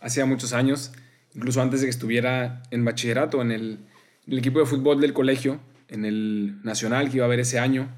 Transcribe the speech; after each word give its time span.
hacía 0.00 0.26
muchos 0.26 0.52
años, 0.52 0.92
incluso 1.34 1.62
antes 1.62 1.80
de 1.80 1.86
que 1.86 1.90
estuviera 1.90 2.62
en 2.70 2.84
bachillerato, 2.84 3.40
en 3.42 3.52
el, 3.52 3.78
equipo 4.26 4.60
de 4.60 4.66
fútbol 4.66 5.00
del 5.00 5.12
colegio, 5.12 5.60
en 5.88 6.04
el 6.04 6.62
nacional 6.62 7.10
que 7.10 7.16
iba 7.16 7.24
a 7.24 7.26
haber 7.26 7.40
ese 7.40 7.58
año, 7.58 7.88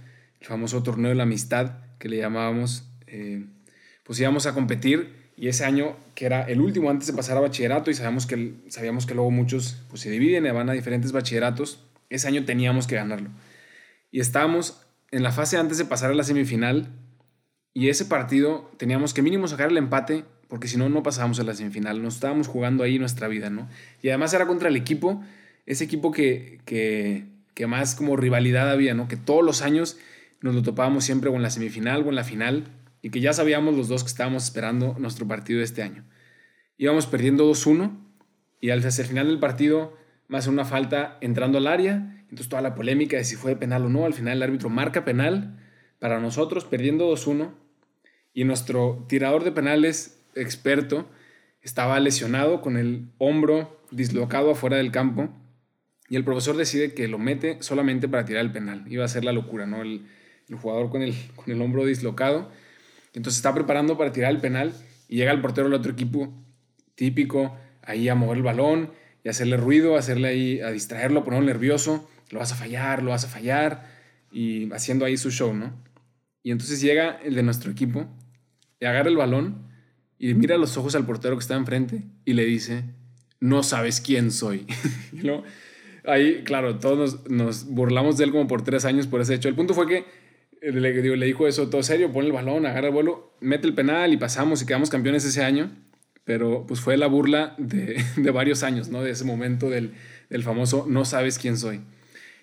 el 0.41 0.47
famoso 0.47 0.83
torneo 0.83 1.11
de 1.11 1.15
la 1.15 1.25
amistad 1.25 1.79
que 1.99 2.09
le 2.09 2.19
llamábamos, 2.19 2.89
eh, 3.07 3.45
pues 4.05 4.19
íbamos 4.19 4.47
a 4.47 4.55
competir 4.55 5.23
y 5.37 5.49
ese 5.49 5.65
año, 5.65 5.97
que 6.15 6.27
era 6.27 6.43
el 6.43 6.61
último 6.61 6.91
antes 6.91 7.07
de 7.07 7.15
pasar 7.15 7.37
a 7.37 7.41
bachillerato, 7.41 7.91
y 7.91 7.95
sabíamos 7.95 8.27
que, 8.27 8.55
sabíamos 8.69 9.07
que 9.07 9.15
luego 9.15 9.31
muchos 9.31 9.83
pues, 9.89 10.03
se 10.03 10.11
dividen 10.11 10.47
y 10.47 10.51
van 10.51 10.69
a 10.69 10.73
diferentes 10.73 11.13
bachilleratos, 11.13 11.85
ese 12.11 12.29
año 12.29 12.45
teníamos 12.45 12.87
que 12.87 12.97
ganarlo. 12.97 13.31
Y 14.11 14.21
estábamos 14.21 14.87
en 15.11 15.23
la 15.23 15.33
fase 15.33 15.57
antes 15.57 15.79
de 15.79 15.85
pasar 15.85 16.11
a 16.11 16.15
la 16.15 16.23
semifinal, 16.23 16.91
y 17.75 17.89
ese 17.89 18.05
partido 18.05 18.71
teníamos 18.77 19.15
que 19.15 19.23
mínimo 19.23 19.49
sacar 19.49 19.71
el 19.71 19.79
empate, 19.79 20.25
porque 20.53 20.69
si 20.69 20.77
no, 20.77 20.91
no 20.91 21.03
pasábamos 21.03 21.41
a 21.41 21.45
la 21.45 21.55
semifinal. 21.55 22.03
Nos 22.03 22.17
estábamos 22.17 22.47
jugando 22.47 22.85
ahí 22.85 22.99
nuestra 22.99 23.27
vida, 23.27 23.49
¿no? 23.49 23.71
Y 24.03 24.11
además 24.11 24.35
era 24.35 24.47
contra 24.47 24.69
el 24.69 24.77
equipo, 24.77 25.25
ese 25.65 25.85
equipo 25.85 26.13
que, 26.13 26.61
que, 26.67 27.25
que 27.55 27.67
más 27.67 27.95
como 27.95 28.17
rivalidad 28.17 28.71
había, 28.71 28.93
¿no? 28.93 29.09
Que 29.09 29.17
todos 29.17 29.43
los 29.43 29.63
años 29.63 29.97
nos 30.43 30.55
lo 30.55 30.61
topábamos 30.61 31.05
siempre 31.05 31.31
o 31.31 31.37
en 31.37 31.43
la 31.43 31.49
semifinal 31.49 32.03
o 32.03 32.11
en 32.11 32.17
la 32.17 32.25
final 32.25 32.65
y 33.01 33.09
que 33.09 33.23
ya 33.23 33.33
sabíamos 33.33 33.75
los 33.75 33.89
dos 33.89 34.05
que 34.05 34.09
estábamos 34.09 34.45
esperando 34.45 34.95
nuestro 34.99 35.27
partido 35.27 35.61
de 35.61 35.65
este 35.65 35.83
año. 35.83 36.05
Íbamos 36.77 37.07
perdiendo 37.07 37.51
2-1 37.51 37.97
y 38.61 38.69
al 38.69 38.85
hacia 38.85 39.05
el 39.05 39.09
final 39.09 39.29
del 39.29 39.39
partido 39.39 39.97
más 40.29 40.49
una 40.49 40.67
falta 40.67 41.17
entrando 41.23 41.57
al 41.57 41.67
área, 41.67 42.25
entonces 42.25 42.51
toda 42.51 42.61
la 42.61 42.75
polémica 42.75 43.17
de 43.17 43.25
si 43.25 43.37
fue 43.37 43.57
penal 43.57 43.87
o 43.87 43.89
no, 43.89 44.05
al 44.05 44.13
final 44.13 44.37
el 44.37 44.43
árbitro 44.43 44.69
marca 44.69 45.03
penal 45.07 45.59
para 45.99 46.21
nosotros 46.21 46.67
perdiendo 46.67 47.11
2-1 47.11 47.55
y 48.35 48.45
nuestro 48.45 49.07
tirador 49.09 49.45
de 49.45 49.53
penales 49.53 50.19
experto 50.35 51.09
estaba 51.61 51.99
lesionado 52.01 52.61
con 52.61 52.77
el 52.77 53.09
hombro 53.19 53.81
dislocado 53.91 54.51
afuera 54.51 54.77
del 54.77 54.91
campo 54.91 55.29
y 56.09 56.17
el 56.17 56.25
profesor 56.25 56.57
decide 56.57 56.95
que 56.95 57.09
lo 57.09 57.19
mete 57.19 57.59
solamente 57.63 58.09
para 58.09 58.25
tirar 58.25 58.45
el 58.45 58.53
penal. 58.53 58.85
Iba 58.89 59.05
a 59.05 59.09
ser 59.09 59.25
la 59.25 59.33
locura, 59.33 59.67
¿no? 59.67 59.83
El, 59.83 60.07
jugador 60.61 60.91
con 60.91 61.01
el, 61.01 61.15
con 61.35 61.51
el 61.51 61.63
hombro 61.63 61.87
dislocado 61.87 62.51
entonces 63.15 63.39
está 63.39 63.55
preparando 63.55 63.99
para 63.99 64.13
tirar 64.13 64.31
el 64.31 64.41
penal 64.41 64.73
y 65.09 65.17
llega 65.17 65.33
el 65.33 65.41
portero 65.41 65.67
del 65.67 65.75
otro 65.75 65.93
equipo, 65.93 66.33
típico, 66.95 67.57
ahí 67.83 68.09
a 68.09 68.15
mover 68.15 68.39
el 68.39 68.43
balón 68.43 68.93
y 69.23 69.29
hacerle 69.29 69.57
ruido, 69.57 69.97
hacerle 69.97 70.29
ahí, 70.29 70.61
a 70.61 70.71
distraerlo, 70.71 71.25
ponerlo 71.25 71.47
nervioso, 71.47 72.09
lo 72.31 72.39
vas 72.39 72.53
a 72.53 72.57
fallar, 72.57 73.03
lo 73.03 73.11
vas 73.11 73.25
a 73.25 73.29
fallar, 73.29 73.87
y 74.31 74.73
haciendo 74.73 75.05
ahí 75.05 75.17
su 75.17 75.31
show, 75.31 75.53
¿no? 75.55 75.75
Y 76.43 76.51
entonces 76.51 76.81
llega 76.81 77.21
el 77.23 77.35
de 77.35 77.43
nuestro 77.43 77.71
equipo 77.71 78.07
y 78.81 78.87
agarra 78.87 79.11
el 79.11 79.17
balón 79.17 79.69
y 80.23 80.35
mira 80.35 80.57
los 80.57 80.77
ojos 80.77 80.95
al 80.95 81.05
portero 81.05 81.37
que 81.37 81.41
está 81.41 81.57
enfrente 81.57 82.05
y 82.25 82.35
le 82.35 82.45
dice, 82.45 82.85
no 83.41 83.65
sabes 83.65 84.01
quién 84.01 84.31
soy. 84.31 84.69
ahí, 86.05 86.43
claro, 86.45 86.79
todos 86.79 87.29
nos, 87.29 87.67
burlamos 87.67 88.19
de 88.19 88.25
él 88.27 88.31
como 88.31 88.47
por 88.47 88.63
tres 88.63 88.85
años 88.85 89.09
por 89.09 89.21
ese 89.21 89.35
hecho. 89.35 89.49
El 89.49 89.57
punto 89.57 89.75
fue 89.75 89.89
que 89.89 90.05
le, 90.63 91.17
le 91.17 91.27
dijo 91.27 91.49
eso 91.49 91.69
todo 91.71 91.83
serio, 91.83 92.13
pone 92.13 92.29
el 92.29 92.33
balón, 92.33 92.67
agarra 92.67 92.87
el 92.87 92.93
vuelo, 92.93 93.33
mete 93.41 93.67
el 93.67 93.75
penal 93.75 94.13
y 94.13 94.17
pasamos 94.17 94.63
y 94.63 94.67
quedamos 94.67 94.91
campeones 94.91 95.25
ese 95.25 95.43
año. 95.43 95.73
Pero 96.23 96.67
pues 96.69 96.79
fue 96.79 96.97
la 96.97 97.09
burla 97.09 97.57
de, 97.59 98.31
varios 98.33 98.63
años, 98.63 98.91
¿no? 98.91 99.03
De 99.03 99.11
ese 99.11 99.25
momento 99.25 99.71
del, 99.71 99.93
del, 100.31 100.45
famoso 100.45 100.87
no 100.89 101.05
sabes 101.05 101.37
quién 101.37 101.59
soy. 101.59 101.81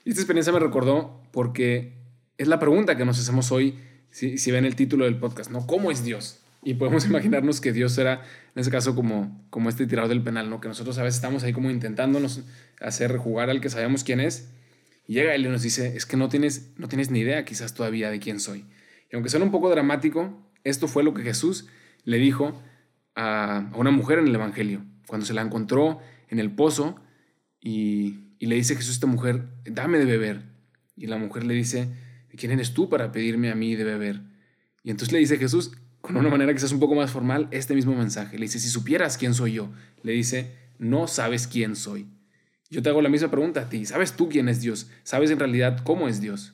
Y 0.03 0.09
esta 0.09 0.19
experiencia 0.21 0.51
me 0.51 0.59
recordó 0.59 1.21
porque 1.31 1.93
es 2.37 2.49
la 2.49 2.59
pregunta 2.59 2.97
que 2.97 3.05
nos 3.05 3.17
hacemos 3.17 3.53
hoy 3.53 3.79
si, 4.09 4.37
si 4.37 4.51
ven 4.51 4.65
el 4.65 4.75
título 4.75 5.05
del 5.05 5.15
podcast, 5.15 5.49
¿no? 5.49 5.65
¿Cómo 5.65 5.91
es 5.91 6.03
Dios? 6.03 6.41
Y 6.61 6.73
podemos 6.73 7.05
imaginarnos 7.05 7.61
que 7.61 7.71
Dios 7.71 7.97
era, 7.97 8.21
en 8.55 8.61
ese 8.61 8.71
caso, 8.71 8.95
como, 8.95 9.45
como 9.49 9.69
este 9.69 9.87
tirador 9.87 10.09
del 10.09 10.23
penal, 10.23 10.49
¿no? 10.49 10.59
Que 10.59 10.67
nosotros 10.67 10.97
a 10.97 11.03
veces 11.03 11.15
estamos 11.15 11.43
ahí 11.43 11.53
como 11.53 11.69
intentándonos 11.71 12.43
hacer 12.81 13.17
jugar 13.17 13.49
al 13.49 13.61
que 13.61 13.69
sabemos 13.69 14.03
quién 14.03 14.19
es 14.19 14.49
y 15.09 15.13
llega 15.13 15.33
él 15.33 15.43
y 15.43 15.49
nos 15.49 15.63
dice, 15.63 15.95
es 15.95 16.05
que 16.05 16.17
no 16.17 16.29
tienes, 16.29 16.71
no 16.77 16.87
tienes 16.87 17.09
ni 17.09 17.21
idea 17.21 17.43
quizás 17.43 17.73
todavía 17.73 18.11
de 18.11 18.19
quién 18.19 18.39
soy. 18.39 18.65
Y 19.11 19.15
aunque 19.15 19.31
suena 19.31 19.43
un 19.43 19.51
poco 19.51 19.71
dramático, 19.71 20.39
esto 20.63 20.87
fue 20.87 21.03
lo 21.03 21.15
que 21.15 21.23
Jesús 21.23 21.67
le 22.03 22.19
dijo 22.19 22.61
a, 23.15 23.71
una 23.75 23.89
mujer 23.89 24.19
en 24.19 24.27
el 24.27 24.35
Evangelio, 24.35 24.85
cuando 25.07 25.25
se 25.25 25.33
la 25.33 25.41
encontró 25.41 25.99
en 26.27 26.37
el 26.37 26.51
pozo 26.51 27.01
y, 27.59 28.35
y 28.37 28.45
le 28.45 28.55
dice 28.55 28.75
Jesús 28.75 28.91
a 28.91 28.93
esta 28.93 29.07
mujer, 29.07 29.47
dame 29.65 29.97
de 29.97 30.05
beber. 30.05 30.43
Y 30.95 31.07
la 31.07 31.17
mujer 31.17 31.43
le 31.43 31.55
dice, 31.55 31.91
¿quién 32.37 32.51
eres 32.51 32.75
tú 32.75 32.87
para 32.87 33.11
pedirme 33.11 33.49
a 33.49 33.55
mí 33.55 33.75
de 33.75 33.85
beber? 33.85 34.21
Y 34.83 34.91
entonces 34.91 35.11
le 35.11 35.17
dice 35.17 35.39
Jesús, 35.39 35.71
con 36.01 36.17
una 36.17 36.29
manera 36.29 36.53
quizás 36.53 36.71
un 36.71 36.79
poco 36.79 36.95
más 36.95 37.11
formal, 37.11 37.47
este 37.51 37.75
mismo 37.75 37.95
mensaje. 37.95 38.37
Le 38.37 38.45
dice, 38.45 38.59
si 38.59 38.69
supieras 38.69 39.17
quién 39.17 39.33
soy 39.33 39.53
yo, 39.53 39.69
le 40.03 40.13
dice, 40.13 40.55
no 40.77 41.07
sabes 41.07 41.47
quién 41.47 41.75
soy. 41.75 42.07
Yo 42.69 42.81
te 42.81 42.89
hago 42.89 43.01
la 43.01 43.09
misma 43.09 43.31
pregunta 43.31 43.61
a 43.61 43.69
ti. 43.69 43.85
¿Sabes 43.85 44.13
tú 44.13 44.29
quién 44.29 44.47
es 44.47 44.61
Dios? 44.61 44.89
¿Sabes 45.03 45.31
en 45.31 45.39
realidad 45.39 45.81
cómo 45.83 46.07
es 46.07 46.21
Dios? 46.21 46.53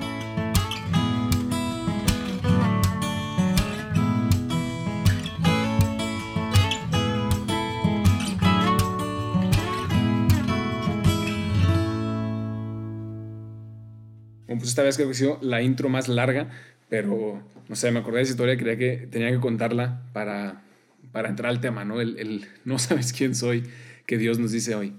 Esta 14.71 14.83
vez 14.83 14.95
creo 14.95 15.07
que 15.07 15.11
ha 15.11 15.15
sido 15.15 15.39
la 15.41 15.61
intro 15.61 15.89
más 15.89 16.07
larga, 16.07 16.49
pero 16.89 17.41
no 17.69 17.75
sé, 17.75 17.91
me 17.91 17.99
acordé 17.99 18.17
de 18.17 18.23
esa 18.23 18.31
historia, 18.31 18.57
creía 18.57 18.77
que 18.77 19.07
tenía 19.07 19.31
que 19.31 19.39
contarla 19.39 20.03
para, 20.13 20.63
para 21.11 21.29
entrar 21.29 21.49
al 21.49 21.61
tema, 21.61 21.85
¿no? 21.85 22.01
El, 22.01 22.45
no 22.65 22.79
sabes 22.79 23.13
quién 23.13 23.35
soy 23.35 23.63
que 24.05 24.17
Dios 24.17 24.39
nos 24.39 24.51
dice 24.51 24.75
hoy. 24.75 24.93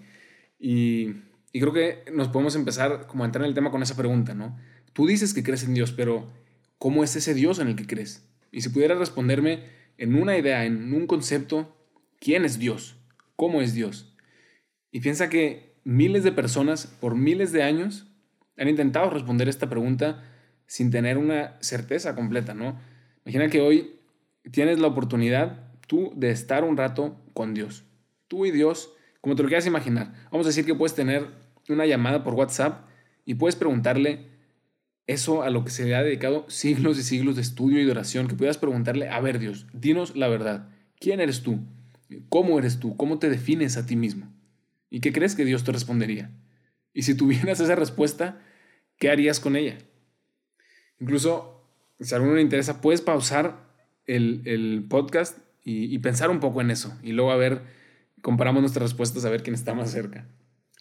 Y, 0.59 1.17
y 1.53 1.61
creo 1.61 1.73
que 1.73 2.05
nos 2.13 2.29
podemos 2.29 2.55
empezar 2.55 3.07
como 3.07 3.25
a 3.25 3.27
entrar 3.27 3.45
en 3.45 3.49
el 3.49 3.55
tema 3.55 3.71
con 3.71 3.83
esa 3.83 3.97
pregunta, 3.97 4.35
¿no? 4.35 4.59
Tú 4.93 5.07
dices 5.07 5.35
que 5.35 5.43
crees 5.43 5.65
en 5.65 5.75
Dios, 5.75 5.93
pero 5.93 6.31
¿cómo 6.79 7.03
es 7.03 7.17
ese 7.17 7.35
Dios 7.35 7.59
en 7.59 7.69
el 7.69 7.77
que 7.77 7.87
crees? 7.87 8.27
Y 8.51 8.61
si 8.61 8.69
pudieras 8.69 8.99
responderme 8.99 9.65
en 9.99 10.15
una 10.15 10.37
idea, 10.37 10.65
en 10.65 10.93
un 10.93 11.07
concepto, 11.07 11.77
¿quién 12.21 12.45
es 12.45 12.59
Dios? 12.59 12.97
¿Cómo 13.37 13.63
es 13.63 13.75
Dios? 13.75 14.15
Y 14.91 15.01
piensa 15.01 15.29
que 15.29 15.75
miles 15.85 16.25
de 16.25 16.33
personas 16.33 16.87
por 16.87 17.17
miles 17.17 17.53
de 17.53 17.63
años 17.63 18.12
han 18.57 18.69
intentado 18.69 19.11
responder 19.11 19.49
esta 19.49 19.69
pregunta 19.69 20.25
sin 20.67 20.91
tener 20.91 21.19
una 21.19 21.57
certeza 21.61 22.15
completa, 22.15 22.55
¿no? 22.55 22.79
Imagina 23.25 23.49
que 23.49 23.61
hoy 23.61 23.97
tienes 24.51 24.79
la 24.79 24.89
oportunidad 24.89 25.71
tú 25.87 26.13
de 26.17 26.31
estar 26.31 26.65
un 26.65 26.77
rato 26.77 27.21
con 27.35 27.55
Dios. 27.55 27.85
Tú 28.29 28.47
y 28.47 28.51
Dios, 28.51 28.93
como 29.21 29.37
te 29.37 29.43
lo 29.43 29.49
quieras 29.49 29.67
imaginar. 29.67 30.13
Vamos 30.31 30.47
a 30.47 30.51
decir 30.51 30.65
que 30.65 30.75
puedes 30.75 30.95
tener 30.95 31.27
una 31.69 31.87
llamada 31.87 32.25
por 32.25 32.35
WhatsApp 32.35 32.89
y 33.25 33.35
puedes 33.35 33.57
preguntarle 33.57 34.27
eso 35.07 35.43
a 35.43 35.51
lo 35.51 35.65
que 35.65 35.71
se 35.71 35.85
le 35.85 35.95
ha 35.95 36.03
dedicado 36.03 36.49
siglos 36.49 36.99
y 36.99 37.03
siglos 37.03 37.37
de 37.37 37.43
estudio 37.43 37.81
y 37.81 37.85
de 37.85 37.91
oración, 37.91 38.29
que 38.29 38.35
puedas 38.35 38.59
preguntarle, 38.59 39.09
a 39.09 39.21
ver 39.21 39.39
Dios, 39.39 39.67
dinos 39.73 40.17
la 40.17 40.29
verdad. 40.29 40.69
¿Quién 40.99 41.21
eres 41.21 41.43
tú? 41.43 41.61
¿Cómo 42.29 42.59
eres 42.59 42.79
tú? 42.79 42.97
¿Cómo 42.97 43.19
te 43.19 43.29
defines 43.29 43.77
a 43.77 43.87
ti 43.87 43.97
mismo? 43.97 44.33
¿Y 44.91 45.01
qué 45.01 45.13
crees 45.13 45.35
que 45.35 45.45
Dios 45.45 45.65
te 45.65 45.73
respondería? 45.73 46.31
Y 46.95 47.03
si 47.03 47.15
tuvieras 47.15 47.61
esa 47.61 47.75
respuesta, 47.75 48.41
¿qué 48.99 49.11
harías 49.11 49.41
con 49.41 49.57
ella? 49.57 49.79
Incluso, 51.01 51.65
si 52.01 52.15
a 52.15 52.19
alguno 52.19 52.37
le 52.37 52.43
interesa, 52.43 52.81
puedes 52.81 53.01
pausar 53.01 53.69
el, 54.07 54.87
podcast 54.89 55.39
y, 55.65 55.99
pensar 55.99 56.31
un 56.31 56.41
poco 56.41 56.61
en 56.61 56.71
eso. 56.71 56.97
Y 57.03 57.13
luego 57.13 57.33
a 57.33 57.37
ver, 57.37 57.63
comparamos 58.21 58.63
nuestras 58.63 58.91
respuestas 58.91 59.25
a 59.25 59.31
ver 59.31 59.43
quién 59.43 59.55
está 59.55 59.75
más 59.75 59.91
cerca. 59.91 60.27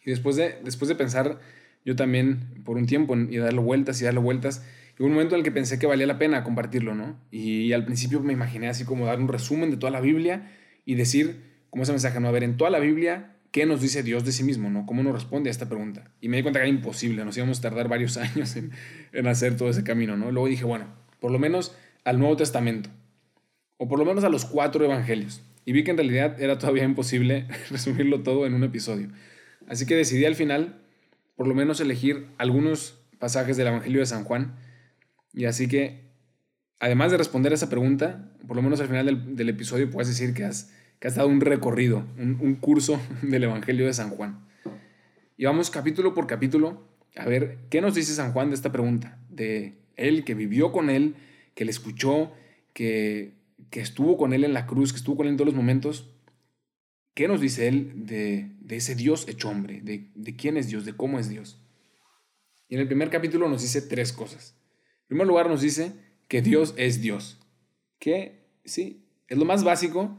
Y 0.04 0.10
después 0.10 0.36
de, 0.36 0.58
después 0.64 0.88
de 0.88 0.94
pensar, 0.94 1.40
yo 1.84 1.96
también 1.96 2.62
por 2.64 2.76
un 2.76 2.86
tiempo 2.86 3.16
y 3.16 3.36
darle 3.36 3.60
vueltas 3.60 4.00
y 4.00 4.04
darle 4.04 4.20
vueltas, 4.20 4.64
hubo 4.98 5.06
un 5.06 5.14
momento 5.14 5.34
en 5.34 5.40
el 5.40 5.44
que 5.44 5.50
pensé 5.50 5.78
que 5.78 5.86
valía 5.86 6.06
la 6.06 6.18
pena 6.18 6.44
compartirlo, 6.44 6.94
¿no? 6.94 7.18
Y, 7.30 7.72
al 7.72 7.84
principio 7.84 8.20
me 8.20 8.32
imaginé 8.32 8.68
así 8.68 8.84
como 8.84 9.06
dar 9.06 9.20
un 9.20 9.28
resumen 9.28 9.70
de 9.70 9.76
toda 9.76 9.90
la 9.90 10.00
Biblia 10.00 10.50
y 10.84 10.94
decir, 10.94 11.42
como 11.70 11.82
ese 11.82 11.92
mensaje, 11.92 12.20
no, 12.20 12.28
a 12.28 12.32
ver, 12.32 12.44
en 12.44 12.56
toda 12.56 12.70
la 12.70 12.78
Biblia, 12.78 13.36
¿qué 13.52 13.66
nos 13.66 13.80
dice 13.80 14.02
Dios 14.02 14.24
de 14.24 14.32
sí 14.32 14.42
mismo? 14.42 14.70
¿no? 14.70 14.84
¿Cómo 14.86 15.02
nos 15.02 15.12
responde 15.12 15.50
a 15.50 15.52
esta 15.52 15.68
pregunta? 15.68 16.10
Y 16.20 16.28
me 16.28 16.38
di 16.38 16.42
cuenta 16.42 16.58
que 16.58 16.66
era 16.66 16.74
imposible, 16.74 17.24
nos 17.24 17.36
íbamos 17.36 17.58
a 17.58 17.62
tardar 17.62 17.88
varios 17.88 18.16
años 18.16 18.56
en, 18.56 19.26
hacer 19.26 19.56
todo 19.56 19.70
ese 19.70 19.84
camino. 19.84 20.16
¿no? 20.16 20.32
Luego 20.32 20.48
dije, 20.48 20.64
bueno, 20.64 20.86
por 21.20 21.30
lo 21.30 21.38
menos 21.38 21.76
al 22.04 22.18
Nuevo 22.18 22.36
Testamento, 22.36 22.90
o 23.76 23.88
por 23.88 23.98
lo 23.98 24.04
menos 24.04 24.24
a 24.24 24.28
los 24.28 24.44
cuatro 24.44 24.84
evangelios. 24.84 25.42
Y 25.64 25.72
vi 25.72 25.84
que 25.84 25.92
en 25.92 25.98
realidad 25.98 26.42
era 26.42 26.58
todavía 26.58 26.82
imposible 26.82 27.46
resumirlo 27.70 28.22
todo 28.22 28.46
en 28.46 28.54
un 28.54 28.64
episodio. 28.64 29.08
Así 29.68 29.86
que 29.86 29.94
decidí 29.94 30.24
al 30.24 30.34
final 30.34 30.82
por 31.36 31.46
lo 31.46 31.54
menos 31.54 31.80
elegir 31.80 32.26
algunos 32.38 32.98
pasajes 33.18 33.56
del 33.56 33.68
Evangelio 33.68 34.00
de 34.00 34.06
San 34.06 34.24
Juan. 34.24 34.56
Y 35.32 35.46
así 35.46 35.68
que, 35.68 36.00
además 36.78 37.10
de 37.10 37.18
responder 37.18 37.52
a 37.52 37.54
esa 37.54 37.70
pregunta, 37.70 38.32
por 38.46 38.56
lo 38.56 38.62
menos 38.62 38.80
al 38.80 38.88
final 38.88 39.36
del, 39.36 39.48
episodio 39.48 39.90
puedes 39.90 40.08
decir 40.08 40.34
que 40.34 40.44
has, 40.44 40.72
que 41.02 41.08
has 41.08 41.16
dado 41.16 41.28
un 41.28 41.40
recorrido, 41.40 42.04
un, 42.16 42.38
un 42.40 42.54
curso 42.54 43.00
del 43.22 43.42
Evangelio 43.42 43.86
de 43.86 43.92
San 43.92 44.10
Juan. 44.10 44.46
Y 45.36 45.46
vamos 45.46 45.68
capítulo 45.68 46.14
por 46.14 46.28
capítulo 46.28 46.86
a 47.16 47.26
ver 47.26 47.58
qué 47.70 47.80
nos 47.80 47.96
dice 47.96 48.14
San 48.14 48.32
Juan 48.32 48.50
de 48.50 48.54
esta 48.54 48.70
pregunta, 48.70 49.18
de 49.28 49.80
él 49.96 50.22
que 50.22 50.34
vivió 50.34 50.70
con 50.70 50.90
él, 50.90 51.16
que 51.56 51.64
le 51.64 51.72
escuchó, 51.72 52.30
que, 52.72 53.32
que 53.70 53.80
estuvo 53.80 54.16
con 54.16 54.32
él 54.32 54.44
en 54.44 54.54
la 54.54 54.64
cruz, 54.68 54.92
que 54.92 54.98
estuvo 54.98 55.16
con 55.16 55.26
él 55.26 55.32
en 55.32 55.38
todos 55.38 55.46
los 55.46 55.56
momentos. 55.56 56.14
¿Qué 57.14 57.26
nos 57.26 57.40
dice 57.40 57.66
él 57.66 58.06
de, 58.06 58.52
de 58.60 58.76
ese 58.76 58.94
Dios 58.94 59.26
hecho 59.26 59.48
hombre? 59.48 59.80
De, 59.80 60.08
de 60.14 60.36
quién 60.36 60.56
es 60.56 60.68
Dios, 60.68 60.84
de 60.84 60.92
cómo 60.92 61.18
es 61.18 61.28
Dios. 61.28 61.60
Y 62.68 62.76
en 62.76 62.80
el 62.80 62.86
primer 62.86 63.10
capítulo 63.10 63.48
nos 63.48 63.62
dice 63.62 63.82
tres 63.82 64.12
cosas. 64.12 64.54
En 65.00 65.08
primer 65.08 65.26
lugar 65.26 65.48
nos 65.48 65.62
dice 65.62 65.94
que 66.28 66.42
Dios 66.42 66.74
es 66.76 67.00
Dios. 67.00 67.40
Que 67.98 68.46
sí, 68.64 69.04
es 69.26 69.36
lo 69.36 69.44
más 69.44 69.64
básico, 69.64 70.16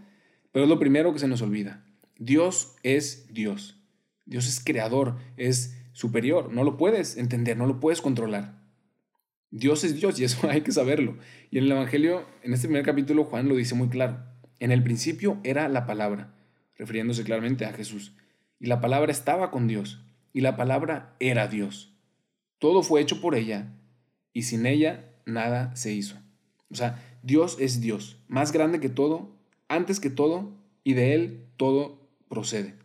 pero 0.54 0.64
es 0.64 0.70
lo 0.70 0.80
primero 0.80 1.12
que 1.12 1.20
se 1.20 1.28
nos 1.28 1.42
olvida. 1.42 1.84
Dios 2.18 2.78
es 2.84 3.34
Dios. 3.34 3.78
Dios 4.26 4.48
es 4.48 4.64
creador, 4.64 5.18
es 5.36 5.78
superior. 5.92 6.54
No 6.54 6.64
lo 6.64 6.78
puedes 6.78 7.18
entender, 7.18 7.58
no 7.58 7.66
lo 7.66 7.82
puedes 7.82 8.02
controlar. 8.02 8.62
Dios 9.50 9.84
es 9.84 9.96
Dios 9.96 10.20
y 10.20 10.24
eso 10.26 10.50
hay 10.50 10.62
que 10.62 10.72
saberlo. 10.72 11.18
Y 11.52 11.58
en 11.58 11.66
el 11.66 11.72
Evangelio, 11.72 12.26
en 12.44 12.54
este 12.54 12.68
primer 12.68 12.86
capítulo, 12.86 13.26
Juan 13.26 13.50
lo 13.50 13.56
dice 13.56 13.76
muy 13.76 13.90
claro. 13.90 14.24
En 14.60 14.72
el 14.72 14.84
principio 14.84 15.40
era 15.44 15.68
la 15.68 15.86
palabra, 15.86 16.34
refiriéndose 16.78 17.24
claramente 17.24 17.66
a 17.66 17.74
Jesús. 17.74 18.16
Y 18.60 18.68
la 18.68 18.80
palabra 18.80 19.12
estaba 19.12 19.52
con 19.52 19.68
Dios. 19.68 20.06
Y 20.32 20.42
la 20.42 20.56
palabra 20.56 21.16
era 21.20 21.48
Dios. 21.48 21.98
Todo 22.60 22.84
fue 22.84 23.02
hecho 23.02 23.20
por 23.20 23.36
ella 23.36 23.74
y 24.32 24.44
sin 24.44 24.66
ella 24.66 25.12
nada 25.26 25.76
se 25.76 25.92
hizo. 25.92 26.16
O 26.70 26.76
sea, 26.76 27.04
Dios 27.22 27.58
es 27.60 27.82
Dios, 27.82 28.18
más 28.28 28.52
grande 28.52 28.80
que 28.80 28.90
todo, 28.90 29.38
antes 29.68 30.00
que 30.00 30.10
todo, 30.10 30.54
y 30.84 30.94
de 30.94 31.14
Él 31.14 31.46
todo 31.58 32.00
procede. 32.30 32.76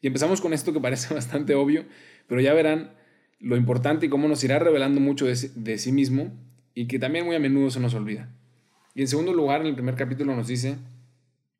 Y 0.00 0.08
empezamos 0.08 0.40
con 0.40 0.52
esto 0.52 0.72
que 0.72 0.80
parece 0.80 1.14
bastante 1.14 1.54
obvio, 1.54 1.84
pero 2.26 2.40
ya 2.40 2.52
verán 2.52 2.92
lo 3.38 3.56
importante 3.56 4.06
y 4.06 4.08
cómo 4.08 4.28
nos 4.28 4.44
irá 4.44 4.58
revelando 4.58 5.00
mucho 5.00 5.26
de, 5.26 5.78
sí 5.78 5.92
mismo 5.92 6.32
y 6.74 6.86
que 6.86 6.98
también 6.98 7.26
muy 7.26 7.34
a 7.36 7.40
menudo 7.40 7.70
se 7.70 7.80
nos 7.80 7.94
olvida. 7.94 8.30
Y 8.94 9.00
en 9.00 9.08
segundo 9.08 9.32
lugar, 9.32 9.62
en 9.62 9.68
el 9.68 9.74
primer 9.74 9.96
capítulo 9.96 10.36
nos 10.36 10.46
dice 10.46 10.76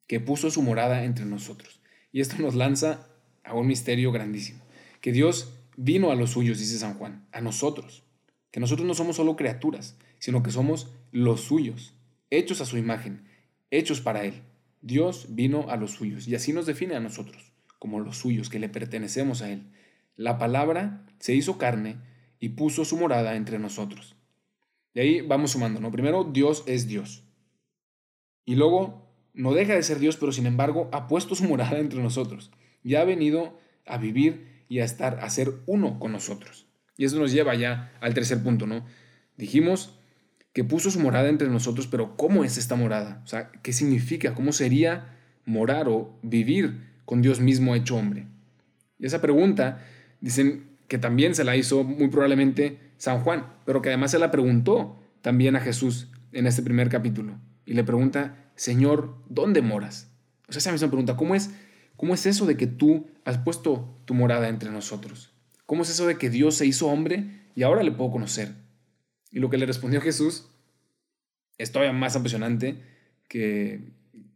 que 0.07 0.21
puso 0.21 0.51
su 0.51 0.63
morada 0.63 1.05
entre 1.05 1.25
nosotros. 1.25 1.81
Y 2.13 2.21
esto 2.21 2.37
nos 2.39 2.55
lanza 2.55 3.09
a 3.43 3.55
un 3.55 3.67
misterio 3.67 4.13
grandísimo. 4.13 4.63
Que 5.01 5.13
Dios 5.13 5.59
vino 5.77 6.11
a 6.11 6.15
los 6.15 6.31
suyos, 6.31 6.59
dice 6.59 6.79
San 6.79 6.95
Juan, 6.95 7.27
a 7.33 7.41
nosotros. 7.41 8.05
Que 8.51 8.61
nosotros 8.61 8.87
no 8.87 8.95
somos 8.95 9.17
solo 9.17 9.35
criaturas, 9.35 9.97
sino 10.19 10.43
que 10.43 10.51
somos 10.51 10.93
los 11.11 11.41
suyos, 11.41 11.95
hechos 12.31 12.61
a 12.61 12.67
su 12.67 12.77
imagen, 12.77 13.25
hechos 13.73 14.01
para 14.01 14.25
Él. 14.25 14.43
Dios 14.83 15.27
vino 15.31 15.69
a 15.69 15.77
los 15.77 15.93
suyos 15.93 16.29
y 16.29 16.37
así 16.37 16.53
nos 16.53 16.67
define 16.67 16.95
a 16.95 17.01
nosotros, 17.01 17.53
como 17.81 17.99
los 17.99 18.19
suyos, 18.19 18.49
que 18.49 18.61
le 18.61 18.69
pertenecemos 18.69 19.43
a 19.43 19.51
Él. 19.51 19.73
La 20.15 20.39
palabra 20.39 21.05
se 21.19 21.35
hizo 21.35 21.59
carne 21.59 21.97
y 22.39 22.51
puso 22.51 22.85
su 22.85 22.97
morada 22.97 23.35
entre 23.35 23.59
nosotros. 23.59 24.17
Y 24.95 25.01
ahí 25.01 25.21
vamos 25.23 25.53
sumando, 25.53 25.81
¿no? 25.81 25.91
Primero, 25.91 26.25
Dios 26.25 26.65
es 26.67 26.87
Dios. 26.87 27.25
Y 28.45 28.57
luego, 28.57 29.09
no 29.33 29.55
deja 29.55 29.75
de 29.75 29.83
ser 29.83 29.99
Dios, 29.99 30.17
pero 30.17 30.33
sin 30.33 30.47
embargo 30.47 30.91
ha 30.93 31.07
puesto 31.07 31.35
su 31.35 31.45
morada 31.45 31.79
entre 31.79 32.03
nosotros. 32.03 32.51
Y 32.83 32.97
ha 32.97 33.05
venido 33.05 33.59
a 33.87 33.97
vivir 33.97 34.65
y 34.69 34.81
a 34.81 34.85
estar, 34.85 35.21
a 35.21 35.31
ser 35.31 35.53
uno 35.67 35.99
con 35.99 36.13
nosotros. 36.13 36.67
Y 36.97 37.05
eso 37.05 37.19
nos 37.19 37.33
lleva 37.33 37.55
ya 37.55 37.93
al 38.01 38.15
tercer 38.15 38.43
punto, 38.43 38.67
¿no? 38.67 38.85
Dijimos 39.37 39.99
que 40.53 40.65
puso 40.65 40.91
su 40.91 41.01
morada 41.01 41.29
entre 41.29 41.49
nosotros, 41.49 41.87
pero 41.87 42.17
¿cómo 42.17 42.45
es 42.45 42.59
esta 42.59 42.77
morada? 42.77 43.23
O 43.25 43.27
sea, 43.27 43.51
¿qué 43.63 43.73
significa? 43.73 44.35
¿Cómo 44.35 44.53
sería 44.53 45.17
morar 45.45 45.89
o 45.89 46.19
vivir 46.23 46.91
con 47.05 47.23
Dios 47.23 47.41
mismo 47.41 47.75
hecho 47.75 47.97
hombre? 47.97 48.27
Y 48.99 49.07
esa 49.07 49.21
pregunta 49.21 49.81
Dicen 50.23 50.69
que 50.87 50.99
también 50.99 51.35
se 51.35 51.45
la 51.45 51.57
hizo 51.57 51.83
muy 51.85 52.09
probablemente 52.09 52.79
San 52.97 53.21
Juan, 53.21 53.45
pero 53.67 53.83
que 53.83 53.89
además 53.89 54.13
se 54.13 54.21
la 54.21 54.31
preguntó 54.31 55.03
también 55.21 55.57
a 55.57 55.61
Jesús 55.61 56.09
en 56.31 56.47
este 56.47 56.63
primer 56.63 56.89
capítulo. 56.89 57.35
Y 57.67 57.75
le 57.75 57.83
pregunta, 57.83 58.37
Señor, 58.55 59.17
¿dónde 59.29 59.63
moras? 59.63 60.13
O 60.49 60.53
sea, 60.53 60.61
esa 60.61 60.71
misma 60.71 60.89
pregunta, 60.89 61.17
¿cómo 61.17 61.35
es, 61.35 61.51
¿cómo 61.97 62.15
es 62.15 62.25
eso 62.25 62.47
de 62.47 62.57
que 62.57 62.69
tú 62.69 63.09
has 63.25 63.37
puesto 63.39 64.01
tu 64.05 64.15
morada 64.15 64.49
entre 64.49 64.71
nosotros? 64.71 65.33
¿Cómo 65.67 65.83
es 65.83 65.91
eso 65.91 66.07
de 66.07 66.19
que 66.19 66.31
Dios 66.31 66.55
se 66.55 66.67
hizo 66.67 66.87
hombre 66.87 67.43
y 67.57 67.65
ahora 67.65 67.83
le 67.83 67.91
puedo 67.91 68.13
conocer? 68.13 68.53
Y 69.33 69.41
lo 69.41 69.51
que 69.51 69.59
le 69.59 69.67
respondió 69.67 70.01
Jesús 70.01 70.47
es 71.59 71.73
todavía 71.73 71.93
más 71.93 72.15
apasionante 72.15 72.77
que, 73.29 73.81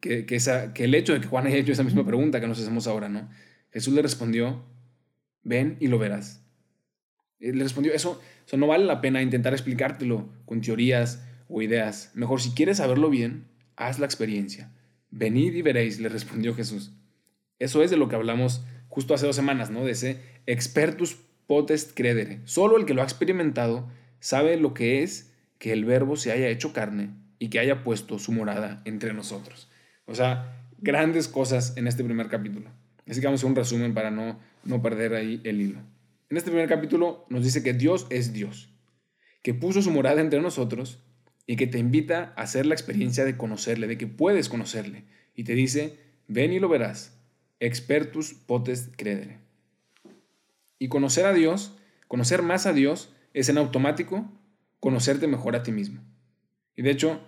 que, 0.01 0.25
esa, 0.31 0.73
que 0.73 0.85
el 0.85 0.95
hecho 0.95 1.13
de 1.13 1.21
que 1.21 1.27
Juan 1.27 1.47
haya 1.47 1.57
hecho 1.57 1.73
esa 1.73 1.85
misma 1.85 2.05
pregunta 2.05 2.41
que 2.41 2.47
nos 2.47 2.59
hacemos 2.59 2.87
ahora, 2.87 3.09
¿no? 3.09 3.29
Jesús 3.71 3.95
le 3.95 4.03
respondió, 4.03 4.65
ven 5.43 5.77
y 5.81 5.89
lo 5.89 5.99
verás. 5.99 6.43
Le 7.39 7.63
respondió, 7.63 7.93
eso, 7.93 8.21
eso 8.47 8.57
no 8.57 8.67
vale 8.67 8.87
la 8.87 9.03
pena 9.03 9.21
intentar 9.21 9.53
explicártelo 9.53 10.29
con 10.47 10.63
teorías 10.63 11.23
o 11.49 11.61
ideas. 11.61 12.11
Mejor 12.15 12.41
si 12.41 12.51
quieres 12.51 12.79
saberlo 12.79 13.11
bien, 13.11 13.45
haz 13.77 13.99
la 13.99 14.07
experiencia. 14.07 14.73
Venid 15.11 15.55
y 15.55 15.63
veréis, 15.63 16.01
le 16.01 16.09
respondió 16.09 16.55
Jesús. 16.55 16.93
Eso 17.59 17.83
es 17.83 17.91
de 17.91 17.97
lo 17.97 18.09
que 18.09 18.17
hablamos 18.17 18.65
justo 18.89 19.15
hace 19.15 19.27
dos 19.27 19.37
semanas, 19.37 19.71
¿no? 19.71 19.85
De 19.85 19.93
ese 19.93 20.21
expertus 20.47 21.17
potest 21.47 21.93
credere. 21.95 22.41
Solo 22.45 22.77
el 22.79 22.87
que 22.87 22.95
lo 22.95 23.03
ha 23.03 23.05
experimentado 23.05 23.89
sabe 24.21 24.57
lo 24.57 24.75
que 24.75 25.03
es 25.03 25.33
que 25.59 25.73
el 25.73 25.85
verbo 25.85 26.17
se 26.17 26.33
haya 26.33 26.49
hecho 26.49 26.73
carne 26.73 27.11
y 27.39 27.49
que 27.49 27.59
haya 27.59 27.85
puesto 27.85 28.19
su 28.19 28.33
morada 28.33 28.83
entre 28.85 29.13
nosotros. 29.13 29.69
O 30.07 30.15
sea, 30.15 30.57
grandes 30.79 31.29
cosas 31.29 31.77
en 31.77 31.87
este 31.87 32.05
primer 32.05 32.29
capítulo. 32.29 32.71
Así 33.09 33.21
que 33.21 33.27
vamos 33.27 33.45
a 33.45 33.47
un 33.47 33.57
resumen 33.57 33.95
para 33.95 34.11
no, 34.11 34.39
no 34.65 34.83
perder 34.83 35.15
ahí 35.15 35.41
el 35.45 35.61
hilo. 35.61 35.81
En 36.29 36.37
este 36.37 36.51
primer 36.51 36.69
capítulo 36.69 37.25
nos 37.29 37.45
dice 37.45 37.63
que 37.63 37.73
Dios 37.73 38.07
es 38.11 38.33
Dios, 38.33 38.69
que 39.43 39.55
puso 39.55 39.81
su 39.81 39.91
morada 39.91 40.21
entre 40.21 40.41
nosotros 40.41 41.03
y 41.47 41.57
que 41.57 41.69
te 41.69 41.79
invita 41.79 42.33
a 42.37 42.43
hacer 42.43 42.67
la 42.67 42.75
experiencia 42.75 43.25
de 43.25 43.37
conocerle, 43.37 43.87
de 43.87 43.97
que 43.97 44.09
puedes 44.09 44.49
conocerle. 44.49 45.05
Y 45.37 45.45
te 45.45 45.55
dice, 45.55 46.01
ven 46.27 46.53
y 46.53 46.59
lo 46.59 46.69
verás, 46.69 47.17
expertus 47.61 48.35
potes 48.35 48.91
credere. 48.97 49.39
Y 50.79 50.89
conocer 50.89 51.27
a 51.27 51.33
Dios, 51.33 51.77
conocer 52.09 52.43
más 52.43 52.67
a 52.67 52.73
Dios, 52.73 53.11
es 53.37 53.51
en 53.51 53.59
automático 53.59 54.33
conocerte 54.81 55.27
mejor 55.27 55.57
a 55.57 55.63
ti 55.63 55.71
mismo. 55.71 56.03
Y 56.75 56.81
de 56.81 56.91
hecho, 56.91 57.21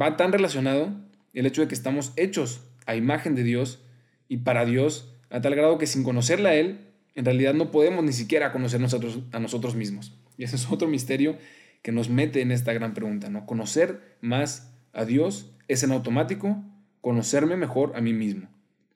va 0.00 0.16
tan 0.16 0.32
relacionado 0.32 0.92
el 1.32 1.46
hecho 1.46 1.62
de 1.62 1.68
que 1.68 1.74
estamos 1.74 2.12
hechos 2.16 2.66
a 2.84 2.96
imagen 2.96 3.36
de 3.36 3.44
Dios 3.44 3.80
y 4.28 4.38
para 4.38 4.64
Dios 4.64 5.14
a 5.30 5.40
tal 5.40 5.54
grado 5.54 5.78
que 5.78 5.86
sin 5.86 6.02
conocerla 6.02 6.50
a 6.50 6.54
Él, 6.54 6.80
en 7.14 7.24
realidad 7.24 7.54
no 7.54 7.70
podemos 7.70 8.02
ni 8.02 8.12
siquiera 8.12 8.52
conocernos 8.52 8.92
a 9.32 9.38
nosotros 9.38 9.76
mismos. 9.76 10.18
Y 10.36 10.42
ese 10.42 10.56
es 10.56 10.68
otro 10.68 10.88
misterio 10.88 11.38
que 11.82 11.92
nos 11.92 12.08
mete 12.08 12.40
en 12.40 12.50
esta 12.50 12.72
gran 12.72 12.92
pregunta, 12.92 13.30
¿no? 13.30 13.46
Conocer 13.46 14.16
más 14.20 14.74
a 14.92 15.04
Dios 15.04 15.54
es 15.68 15.84
en 15.84 15.92
automático 15.92 16.60
conocerme 17.00 17.56
mejor 17.56 17.92
a 17.94 18.00
mí 18.00 18.12
mismo. 18.12 18.48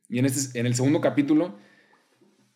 Y 0.08 0.18
en, 0.18 0.26
este, 0.26 0.58
en 0.58 0.66
el 0.66 0.75
segundo 0.75 1.00
capítulo 1.00 1.56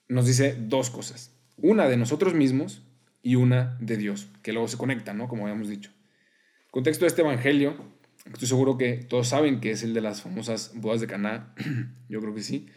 nos 0.09 0.27
dice 0.27 0.57
dos 0.59 0.91
cosas. 0.91 1.37
Una 1.57 1.89
de 1.89 1.97
nosotros 1.97 2.35
mismos 2.35 2.83
y 3.23 3.37
una 3.37 3.77
de 3.81 3.97
Dios, 3.97 4.29
que 4.43 4.53
luego 4.53 4.69
se 4.69 4.77
conectan, 4.77 5.19
¿no? 5.19 5.29
Como 5.29 5.45
habíamos 5.45 5.69
dicho. 5.69 5.91
El 6.67 6.71
contexto 6.71 7.05
de 7.05 7.09
este 7.09 7.23
evangelio 7.23 7.93
Estoy 8.31 8.47
seguro 8.47 8.79
que 8.79 8.95
todos 8.95 9.29
saben 9.29 9.61
que 9.61 9.73
es 9.73 9.83
el 9.83 9.95
de 9.95 10.01
las 10.01 10.23
famosas 10.23 10.73
bodas 10.75 11.01
de 11.01 11.07
Caná. 11.07 11.55
Yo 12.09 12.21
creo 12.21 12.35
que 12.35 12.43
sí. 12.43 12.69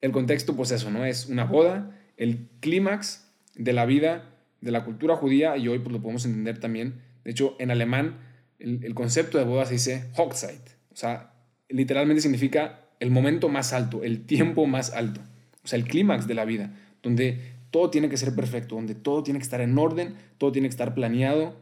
El 0.00 0.12
contexto, 0.12 0.54
pues 0.54 0.70
eso, 0.70 0.90
¿no? 0.90 1.04
Es 1.04 1.26
una 1.26 1.44
boda, 1.44 1.98
el 2.16 2.48
clímax 2.60 3.26
de 3.54 3.72
la 3.72 3.86
vida 3.86 4.36
de 4.60 4.70
la 4.70 4.84
cultura 4.84 5.16
judía 5.16 5.56
y 5.56 5.68
hoy 5.68 5.78
pues 5.78 5.92
lo 5.92 6.02
podemos 6.02 6.26
entender 6.26 6.58
también. 6.58 7.00
De 7.24 7.30
hecho, 7.30 7.56
en 7.58 7.70
alemán 7.70 8.18
el, 8.58 8.94
concepto 8.94 9.38
de 9.38 9.44
boda 9.44 9.64
se 9.64 9.74
dice 9.74 10.10
Hochzeit. 10.16 10.60
O 10.92 10.96
sea, 10.96 11.32
literalmente 11.70 12.20
significa 12.20 12.80
el 13.00 13.10
momento 13.10 13.48
más 13.48 13.72
alto, 13.72 14.04
el 14.04 14.26
tiempo 14.26 14.66
más 14.66 14.92
alto. 14.92 15.22
O 15.64 15.68
sea, 15.68 15.78
el 15.78 15.86
clímax 15.86 16.26
de 16.26 16.34
la 16.34 16.44
vida, 16.44 16.74
donde 17.02 17.54
todo 17.70 17.90
tiene 17.90 18.08
que 18.08 18.16
ser 18.16 18.34
perfecto, 18.34 18.74
donde 18.74 18.94
todo 18.94 19.22
tiene 19.22 19.38
que 19.38 19.44
estar 19.44 19.60
en 19.60 19.78
orden, 19.78 20.16
todo 20.38 20.52
tiene 20.52 20.68
que 20.68 20.72
estar 20.72 20.94
planeado, 20.94 21.56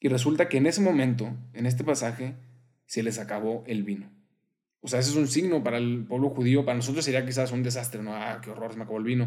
y 0.00 0.08
resulta 0.08 0.48
que 0.48 0.58
en 0.58 0.66
ese 0.66 0.80
momento, 0.80 1.34
en 1.52 1.66
este 1.66 1.84
pasaje, 1.84 2.34
se 2.86 3.02
les 3.02 3.18
acabó 3.18 3.64
el 3.66 3.82
vino. 3.82 4.08
O 4.80 4.88
sea, 4.88 5.00
ese 5.00 5.10
es 5.10 5.16
un 5.16 5.26
signo 5.26 5.64
para 5.64 5.78
el 5.78 6.04
pueblo 6.04 6.30
judío. 6.30 6.64
Para 6.64 6.76
nosotros 6.76 7.04
sería 7.04 7.24
quizás 7.26 7.50
un 7.50 7.62
desastre, 7.62 8.02
¿no? 8.02 8.14
Ah, 8.14 8.40
qué 8.42 8.50
horror, 8.50 8.70
se 8.70 8.76
me 8.76 8.84
acabó 8.84 8.98
el 8.98 9.04
vino. 9.04 9.26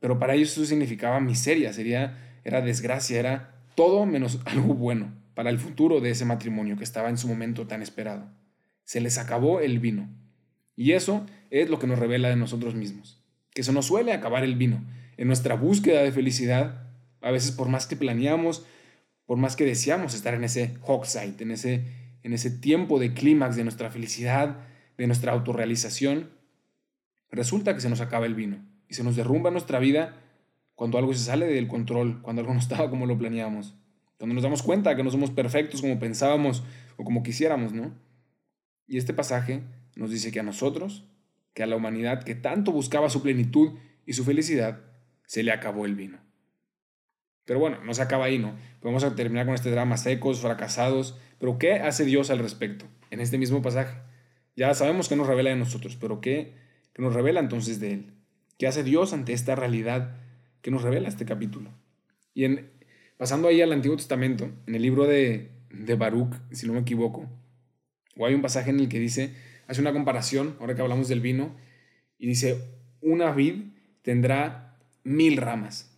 Pero 0.00 0.18
para 0.18 0.34
ellos 0.34 0.50
eso 0.52 0.64
significaba 0.64 1.20
miseria, 1.20 1.72
sería, 1.72 2.40
era 2.42 2.60
desgracia, 2.62 3.20
era 3.20 3.54
todo 3.76 4.04
menos 4.06 4.40
algo 4.46 4.74
bueno 4.74 5.12
para 5.34 5.50
el 5.50 5.58
futuro 5.58 6.00
de 6.00 6.10
ese 6.10 6.24
matrimonio 6.24 6.76
que 6.76 6.84
estaba 6.84 7.08
en 7.08 7.18
su 7.18 7.28
momento 7.28 7.66
tan 7.66 7.82
esperado. 7.82 8.26
Se 8.84 9.00
les 9.00 9.18
acabó 9.18 9.60
el 9.60 9.78
vino. 9.78 10.08
Y 10.74 10.92
eso 10.92 11.26
es 11.50 11.70
lo 11.70 11.78
que 11.78 11.86
nos 11.86 11.98
revela 11.98 12.28
de 12.28 12.36
nosotros 12.36 12.74
mismos, 12.74 13.22
que 13.54 13.62
se 13.62 13.72
nos 13.72 13.86
suele 13.86 14.12
acabar 14.12 14.42
el 14.42 14.56
vino 14.56 14.82
en 15.16 15.26
nuestra 15.26 15.54
búsqueda 15.54 16.02
de 16.02 16.12
felicidad, 16.12 16.88
a 17.20 17.30
veces 17.30 17.52
por 17.52 17.68
más 17.68 17.86
que 17.86 17.96
planeamos, 17.96 18.64
por 19.26 19.38
más 19.38 19.56
que 19.56 19.64
deseamos 19.64 20.14
estar 20.14 20.34
en 20.34 20.44
ese 20.44 20.76
site, 21.04 21.42
en 21.42 21.50
ese, 21.50 21.84
en 22.22 22.32
ese 22.32 22.50
tiempo 22.50 22.98
de 22.98 23.14
clímax 23.14 23.56
de 23.56 23.64
nuestra 23.64 23.90
felicidad, 23.90 24.58
de 24.98 25.06
nuestra 25.06 25.32
autorrealización, 25.32 26.30
resulta 27.30 27.74
que 27.74 27.80
se 27.80 27.88
nos 27.88 28.00
acaba 28.00 28.26
el 28.26 28.34
vino 28.34 28.58
y 28.88 28.94
se 28.94 29.04
nos 29.04 29.16
derrumba 29.16 29.50
nuestra 29.50 29.78
vida 29.78 30.16
cuando 30.74 30.98
algo 30.98 31.14
se 31.14 31.24
sale 31.24 31.46
del 31.46 31.68
control, 31.68 32.20
cuando 32.22 32.40
algo 32.40 32.52
no 32.54 32.60
estaba 32.60 32.90
como 32.90 33.06
lo 33.06 33.16
planeamos, 33.16 33.74
cuando 34.18 34.34
nos 34.34 34.42
damos 34.42 34.62
cuenta 34.62 34.94
que 34.96 35.02
no 35.02 35.10
somos 35.10 35.30
perfectos 35.30 35.80
como 35.80 35.98
pensábamos 35.98 36.62
o 36.96 37.04
como 37.04 37.22
quisiéramos, 37.22 37.72
¿no? 37.72 37.92
Y 38.86 38.98
este 38.98 39.14
pasaje 39.14 39.62
nos 39.96 40.10
dice 40.10 40.30
que 40.30 40.40
a 40.40 40.42
nosotros, 40.42 41.04
que 41.54 41.62
a 41.62 41.66
la 41.66 41.76
humanidad 41.76 42.22
que 42.22 42.34
tanto 42.34 42.72
buscaba 42.72 43.10
su 43.10 43.22
plenitud 43.22 43.78
y 44.06 44.12
su 44.12 44.24
felicidad, 44.24 44.91
se 45.26 45.42
le 45.42 45.52
acabó 45.52 45.86
el 45.86 45.94
vino. 45.94 46.18
Pero 47.44 47.58
bueno, 47.58 47.82
no 47.84 47.92
se 47.94 48.02
acaba 48.02 48.26
ahí, 48.26 48.38
¿no? 48.38 48.54
Vamos 48.82 49.04
a 49.04 49.14
terminar 49.14 49.46
con 49.46 49.54
este 49.54 49.70
drama 49.70 49.96
secos, 49.96 50.40
fracasados. 50.40 51.18
Pero 51.38 51.58
¿qué 51.58 51.74
hace 51.74 52.04
Dios 52.04 52.30
al 52.30 52.38
respecto 52.38 52.86
en 53.10 53.20
este 53.20 53.38
mismo 53.38 53.62
pasaje? 53.62 53.96
Ya 54.54 54.72
sabemos 54.74 55.08
que 55.08 55.16
nos 55.16 55.26
revela 55.26 55.50
de 55.50 55.56
nosotros, 55.56 55.96
pero 56.00 56.20
¿qué, 56.20 56.54
qué 56.92 57.02
nos 57.02 57.14
revela 57.14 57.40
entonces 57.40 57.80
de 57.80 57.92
Él? 57.92 58.12
¿Qué 58.58 58.66
hace 58.66 58.84
Dios 58.84 59.12
ante 59.12 59.32
esta 59.32 59.56
realidad 59.56 60.16
que 60.60 60.70
nos 60.70 60.82
revela 60.82 61.08
este 61.08 61.24
capítulo? 61.24 61.70
Y 62.34 62.44
en, 62.44 62.70
pasando 63.16 63.48
ahí 63.48 63.60
al 63.60 63.72
Antiguo 63.72 63.96
Testamento, 63.96 64.50
en 64.66 64.74
el 64.74 64.82
libro 64.82 65.06
de, 65.06 65.50
de 65.70 65.94
Baruch, 65.94 66.34
si 66.52 66.66
no 66.66 66.74
me 66.74 66.80
equivoco, 66.80 67.28
o 68.16 68.26
hay 68.26 68.34
un 68.34 68.42
pasaje 68.42 68.70
en 68.70 68.78
el 68.78 68.88
que 68.88 69.00
dice, 69.00 69.34
hace 69.66 69.80
una 69.80 69.92
comparación, 69.92 70.56
ahora 70.60 70.74
que 70.74 70.82
hablamos 70.82 71.08
del 71.08 71.20
vino, 71.20 71.56
y 72.18 72.26
dice, 72.26 72.62
una 73.00 73.32
vid 73.32 73.64
tendrá 74.02 74.71
mil 75.04 75.36
ramas 75.36 75.92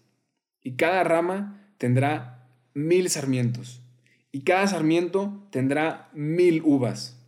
y 0.65 0.73
cada 0.73 1.05
rama 1.05 1.71
tendrá 1.79 2.49
mil 2.73 3.09
sarmientos, 3.09 3.83
y 4.33 4.41
cada 4.41 4.67
sarmiento 4.67 5.47
tendrá 5.51 6.09
mil 6.13 6.63
uvas, 6.65 7.23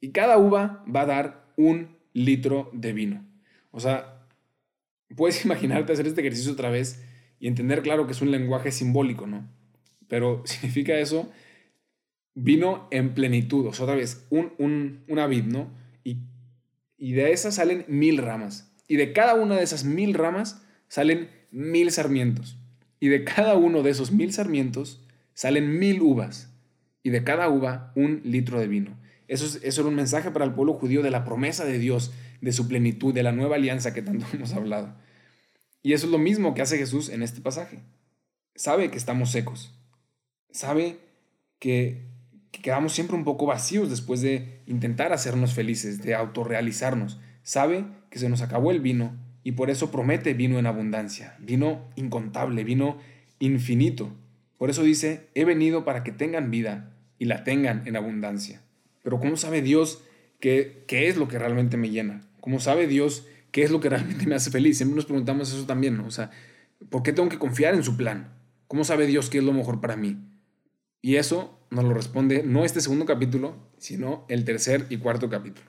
y 0.00 0.10
cada 0.10 0.38
uva 0.38 0.84
va 0.94 1.00
a 1.00 1.06
dar 1.06 1.52
un 1.56 1.96
litro 2.12 2.70
de 2.72 2.92
vino. 2.92 3.24
O 3.70 3.80
sea, 3.80 4.26
puedes 5.16 5.44
imaginarte 5.44 5.92
hacer 5.92 6.06
este 6.06 6.20
ejercicio 6.20 6.52
otra 6.52 6.70
vez 6.70 7.02
y 7.40 7.48
entender, 7.48 7.82
claro, 7.82 8.06
que 8.06 8.12
es 8.12 8.22
un 8.22 8.30
lenguaje 8.30 8.70
simbólico, 8.70 9.26
¿no? 9.26 9.48
Pero 10.06 10.42
significa 10.44 10.94
eso 10.94 11.32
vino 12.34 12.88
en 12.90 13.14
plenitud, 13.14 13.66
o 13.66 13.72
sea, 13.72 13.84
otra 13.84 13.96
vez, 13.96 14.26
un, 14.30 15.04
una 15.08 15.26
vid, 15.26 15.44
¿no? 15.44 15.70
Y, 16.04 16.18
y 16.96 17.12
de 17.12 17.32
esas 17.32 17.56
salen 17.56 17.84
mil 17.88 18.18
ramas. 18.18 18.72
Y 18.88 18.96
de 18.96 19.12
cada 19.12 19.34
una 19.34 19.56
de 19.56 19.62
esas 19.62 19.84
mil 19.84 20.14
ramas 20.14 20.62
salen 20.92 21.30
mil 21.50 21.90
sarmientos 21.90 22.58
y 23.00 23.08
de 23.08 23.24
cada 23.24 23.54
uno 23.54 23.82
de 23.82 23.88
esos 23.88 24.12
mil 24.12 24.30
sarmientos 24.30 25.02
salen 25.32 25.78
mil 25.78 26.02
uvas, 26.02 26.50
y 27.02 27.08
de 27.08 27.24
cada 27.24 27.48
uva 27.48 27.92
un 27.96 28.20
litro 28.24 28.60
de 28.60 28.68
vino. 28.68 28.98
Eso, 29.26 29.46
es, 29.46 29.60
eso 29.62 29.80
era 29.80 29.88
un 29.88 29.94
mensaje 29.94 30.30
para 30.32 30.44
el 30.44 30.52
pueblo 30.52 30.74
judío 30.74 31.02
de 31.02 31.10
la 31.10 31.24
promesa 31.24 31.64
de 31.64 31.78
Dios, 31.78 32.12
de 32.42 32.52
su 32.52 32.68
plenitud, 32.68 33.14
de 33.14 33.22
la 33.22 33.32
nueva 33.32 33.56
alianza 33.56 33.94
que 33.94 34.02
tanto 34.02 34.26
hemos 34.34 34.52
hablado. 34.52 34.94
Y 35.82 35.94
eso 35.94 36.04
es 36.04 36.12
lo 36.12 36.18
mismo 36.18 36.52
que 36.52 36.60
hace 36.60 36.76
Jesús 36.76 37.08
en 37.08 37.22
este 37.22 37.40
pasaje. 37.40 37.78
Sabe 38.54 38.90
que 38.90 38.98
estamos 38.98 39.30
secos. 39.30 39.74
Sabe 40.50 40.98
que, 41.58 42.06
que 42.50 42.60
quedamos 42.60 42.92
siempre 42.92 43.16
un 43.16 43.24
poco 43.24 43.46
vacíos 43.46 43.88
después 43.88 44.20
de 44.20 44.60
intentar 44.66 45.14
hacernos 45.14 45.54
felices, 45.54 46.02
de 46.02 46.14
autorrealizarnos. 46.14 47.18
Sabe 47.42 47.86
que 48.10 48.18
se 48.18 48.28
nos 48.28 48.42
acabó 48.42 48.70
el 48.70 48.80
vino 48.80 49.31
y 49.44 49.52
por 49.52 49.70
eso 49.70 49.90
promete 49.90 50.34
vino 50.34 50.58
en 50.58 50.66
abundancia, 50.66 51.36
vino 51.40 51.90
incontable, 51.96 52.64
vino 52.64 52.98
infinito. 53.38 54.12
Por 54.58 54.70
eso 54.70 54.82
dice, 54.82 55.28
he 55.34 55.44
venido 55.44 55.84
para 55.84 56.04
que 56.04 56.12
tengan 56.12 56.50
vida 56.50 56.94
y 57.18 57.24
la 57.24 57.44
tengan 57.44 57.82
en 57.86 57.96
abundancia. 57.96 58.62
Pero 59.02 59.18
¿cómo 59.18 59.36
sabe 59.36 59.62
Dios 59.62 60.04
qué, 60.40 60.84
qué 60.86 61.08
es 61.08 61.16
lo 61.16 61.28
que 61.28 61.38
realmente 61.38 61.76
me 61.76 61.90
llena? 61.90 62.28
¿Cómo 62.40 62.60
sabe 62.60 62.86
Dios 62.86 63.26
qué 63.50 63.62
es 63.62 63.70
lo 63.70 63.80
que 63.80 63.88
realmente 63.88 64.26
me 64.26 64.34
hace 64.34 64.50
feliz? 64.50 64.76
Siempre 64.76 64.96
nos 64.96 65.06
preguntamos 65.06 65.52
eso 65.52 65.66
también, 65.66 65.96
¿no? 65.96 66.06
O 66.06 66.10
sea, 66.10 66.30
¿por 66.88 67.02
qué 67.02 67.12
tengo 67.12 67.28
que 67.28 67.38
confiar 67.38 67.74
en 67.74 67.82
su 67.82 67.96
plan? 67.96 68.32
¿Cómo 68.68 68.84
sabe 68.84 69.06
Dios 69.06 69.28
qué 69.28 69.38
es 69.38 69.44
lo 69.44 69.52
mejor 69.52 69.80
para 69.80 69.96
mí? 69.96 70.16
Y 71.00 71.16
eso 71.16 71.58
nos 71.70 71.84
lo 71.84 71.94
responde 71.94 72.44
no 72.44 72.64
este 72.64 72.80
segundo 72.80 73.06
capítulo, 73.06 73.56
sino 73.78 74.24
el 74.28 74.44
tercer 74.44 74.86
y 74.88 74.98
cuarto 74.98 75.28
capítulo. 75.28 75.68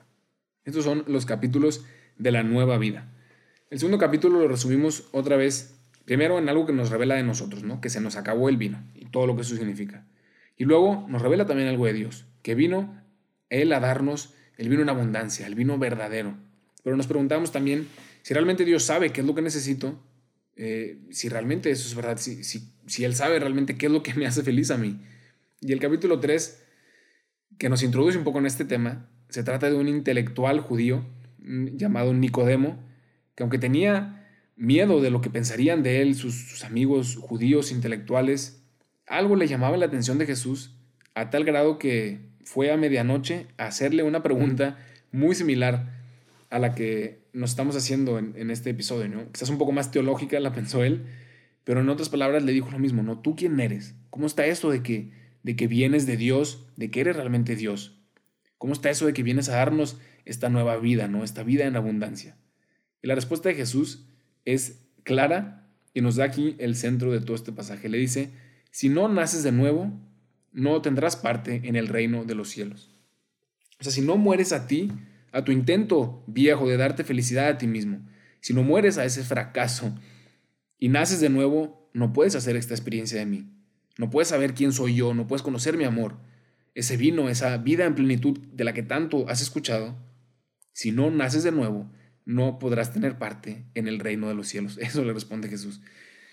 Estos 0.64 0.84
son 0.84 1.04
los 1.08 1.26
capítulos 1.26 1.84
de 2.18 2.30
la 2.30 2.42
nueva 2.42 2.78
vida. 2.78 3.12
El 3.74 3.80
segundo 3.80 3.98
capítulo 3.98 4.38
lo 4.38 4.46
resumimos 4.46 5.08
otra 5.10 5.36
vez, 5.36 5.74
primero 6.04 6.38
en 6.38 6.48
algo 6.48 6.64
que 6.64 6.72
nos 6.72 6.90
revela 6.90 7.16
de 7.16 7.24
nosotros, 7.24 7.64
¿no? 7.64 7.80
que 7.80 7.90
se 7.90 8.00
nos 8.00 8.14
acabó 8.14 8.48
el 8.48 8.56
vino 8.56 8.80
y 8.94 9.06
todo 9.06 9.26
lo 9.26 9.34
que 9.34 9.42
eso 9.42 9.56
significa. 9.56 10.06
Y 10.56 10.62
luego 10.62 11.04
nos 11.08 11.20
revela 11.20 11.44
también 11.44 11.68
algo 11.68 11.84
de 11.86 11.92
Dios, 11.92 12.24
que 12.42 12.54
vino 12.54 13.02
Él 13.50 13.72
a 13.72 13.80
darnos 13.80 14.32
el 14.58 14.68
vino 14.68 14.82
en 14.82 14.90
abundancia, 14.90 15.44
el 15.48 15.56
vino 15.56 15.76
verdadero. 15.76 16.36
Pero 16.84 16.96
nos 16.96 17.08
preguntamos 17.08 17.50
también 17.50 17.88
si 18.22 18.32
realmente 18.32 18.64
Dios 18.64 18.84
sabe 18.84 19.10
qué 19.10 19.22
es 19.22 19.26
lo 19.26 19.34
que 19.34 19.42
necesito, 19.42 20.00
eh, 20.54 21.00
si 21.10 21.28
realmente 21.28 21.72
eso 21.72 21.88
es 21.88 21.96
verdad, 21.96 22.16
si, 22.18 22.44
si 22.44 23.04
Él 23.04 23.16
sabe 23.16 23.40
realmente 23.40 23.76
qué 23.76 23.86
es 23.86 23.92
lo 23.92 24.04
que 24.04 24.14
me 24.14 24.24
hace 24.24 24.44
feliz 24.44 24.70
a 24.70 24.78
mí. 24.78 25.00
Y 25.60 25.72
el 25.72 25.80
capítulo 25.80 26.20
3, 26.20 26.64
que 27.58 27.68
nos 27.68 27.82
introduce 27.82 28.18
un 28.18 28.22
poco 28.22 28.38
en 28.38 28.46
este 28.46 28.64
tema, 28.64 29.10
se 29.30 29.42
trata 29.42 29.68
de 29.68 29.74
un 29.74 29.88
intelectual 29.88 30.60
judío 30.60 31.04
mm, 31.38 31.76
llamado 31.76 32.14
Nicodemo, 32.14 32.93
que 33.34 33.42
aunque 33.42 33.58
tenía 33.58 34.24
miedo 34.56 35.00
de 35.00 35.10
lo 35.10 35.20
que 35.20 35.30
pensarían 35.30 35.82
de 35.82 36.02
él 36.02 36.14
sus, 36.14 36.64
amigos 36.64 37.16
judíos 37.16 37.72
intelectuales, 37.72 38.62
algo 39.06 39.36
le 39.36 39.48
llamaba 39.48 39.76
la 39.76 39.86
atención 39.86 40.18
de 40.18 40.26
Jesús 40.26 40.76
a 41.14 41.30
tal 41.30 41.44
grado 41.44 41.78
que 41.78 42.20
fue 42.44 42.70
a 42.72 42.76
medianoche 42.76 43.46
a 43.58 43.66
hacerle 43.66 44.02
una 44.02 44.22
pregunta 44.22 44.78
muy 45.12 45.34
similar 45.34 45.92
a 46.50 46.58
la 46.58 46.74
que 46.74 47.24
nos 47.32 47.50
estamos 47.50 47.74
haciendo 47.76 48.18
en, 48.18 48.50
este 48.50 48.70
episodio, 48.70 49.08
¿no? 49.08 49.30
Quizás 49.32 49.48
un 49.50 49.58
poco 49.58 49.72
más 49.72 49.90
teológica 49.90 50.38
la 50.38 50.52
pensó 50.52 50.84
él, 50.84 51.06
pero 51.64 51.80
en 51.80 51.88
otras 51.88 52.08
palabras 52.08 52.44
le 52.44 52.52
dijo 52.52 52.70
lo 52.70 52.78
mismo, 52.78 53.02
¿no? 53.02 53.18
¿Tú 53.18 53.34
quién 53.34 53.58
eres? 53.58 53.96
¿Cómo 54.10 54.26
está 54.26 54.46
eso 54.46 54.70
de 54.70 54.82
que, 54.82 55.10
de 55.42 55.56
que 55.56 55.66
vienes 55.66 56.06
de 56.06 56.16
Dios, 56.16 56.66
de 56.76 56.90
que 56.90 57.00
eres 57.00 57.16
realmente 57.16 57.56
Dios? 57.56 57.98
¿Cómo 58.58 58.72
está 58.72 58.90
eso 58.90 59.06
de 59.06 59.12
que 59.12 59.24
vienes 59.24 59.48
a 59.48 59.56
darnos 59.56 59.98
esta 60.24 60.48
nueva 60.48 60.76
vida, 60.76 61.08
¿no? 61.08 61.24
Esta 61.24 61.42
vida 61.42 61.66
en 61.66 61.76
abundancia. 61.76 62.36
Y 63.04 63.06
la 63.06 63.14
respuesta 63.14 63.50
de 63.50 63.54
Jesús 63.54 64.06
es 64.46 64.80
clara 65.02 65.68
y 65.92 66.00
nos 66.00 66.16
da 66.16 66.24
aquí 66.24 66.56
el 66.58 66.74
centro 66.74 67.12
de 67.12 67.20
todo 67.20 67.36
este 67.36 67.52
pasaje. 67.52 67.90
Le 67.90 67.98
dice, 67.98 68.30
si 68.70 68.88
no 68.88 69.08
naces 69.08 69.42
de 69.42 69.52
nuevo, 69.52 69.92
no 70.52 70.80
tendrás 70.80 71.14
parte 71.14 71.60
en 71.64 71.76
el 71.76 71.88
reino 71.88 72.24
de 72.24 72.34
los 72.34 72.48
cielos. 72.48 72.90
O 73.78 73.84
sea, 73.84 73.92
si 73.92 74.00
no 74.00 74.16
mueres 74.16 74.54
a 74.54 74.66
ti, 74.66 74.90
a 75.32 75.44
tu 75.44 75.52
intento 75.52 76.24
viejo 76.26 76.66
de 76.66 76.78
darte 76.78 77.04
felicidad 77.04 77.48
a 77.48 77.58
ti 77.58 77.66
mismo, 77.66 78.00
si 78.40 78.54
no 78.54 78.62
mueres 78.62 78.96
a 78.96 79.04
ese 79.04 79.22
fracaso 79.22 79.94
y 80.78 80.88
naces 80.88 81.20
de 81.20 81.28
nuevo, 81.28 81.90
no 81.92 82.14
puedes 82.14 82.34
hacer 82.34 82.56
esta 82.56 82.72
experiencia 82.72 83.18
de 83.18 83.26
mí. 83.26 83.52
No 83.98 84.08
puedes 84.08 84.28
saber 84.28 84.54
quién 84.54 84.72
soy 84.72 84.94
yo, 84.94 85.12
no 85.12 85.26
puedes 85.26 85.42
conocer 85.42 85.76
mi 85.76 85.84
amor, 85.84 86.16
ese 86.74 86.96
vino, 86.96 87.28
esa 87.28 87.54
vida 87.58 87.84
en 87.84 87.96
plenitud 87.96 88.38
de 88.50 88.64
la 88.64 88.72
que 88.72 88.82
tanto 88.82 89.28
has 89.28 89.42
escuchado. 89.42 89.94
Si 90.72 90.90
no 90.90 91.10
naces 91.10 91.42
de 91.42 91.52
nuevo, 91.52 91.90
no 92.24 92.58
podrás 92.58 92.92
tener 92.92 93.18
parte 93.18 93.64
en 93.74 93.88
el 93.88 93.98
reino 93.98 94.28
de 94.28 94.34
los 94.34 94.48
cielos. 94.48 94.78
Eso 94.80 95.04
le 95.04 95.12
responde 95.12 95.48
Jesús. 95.48 95.80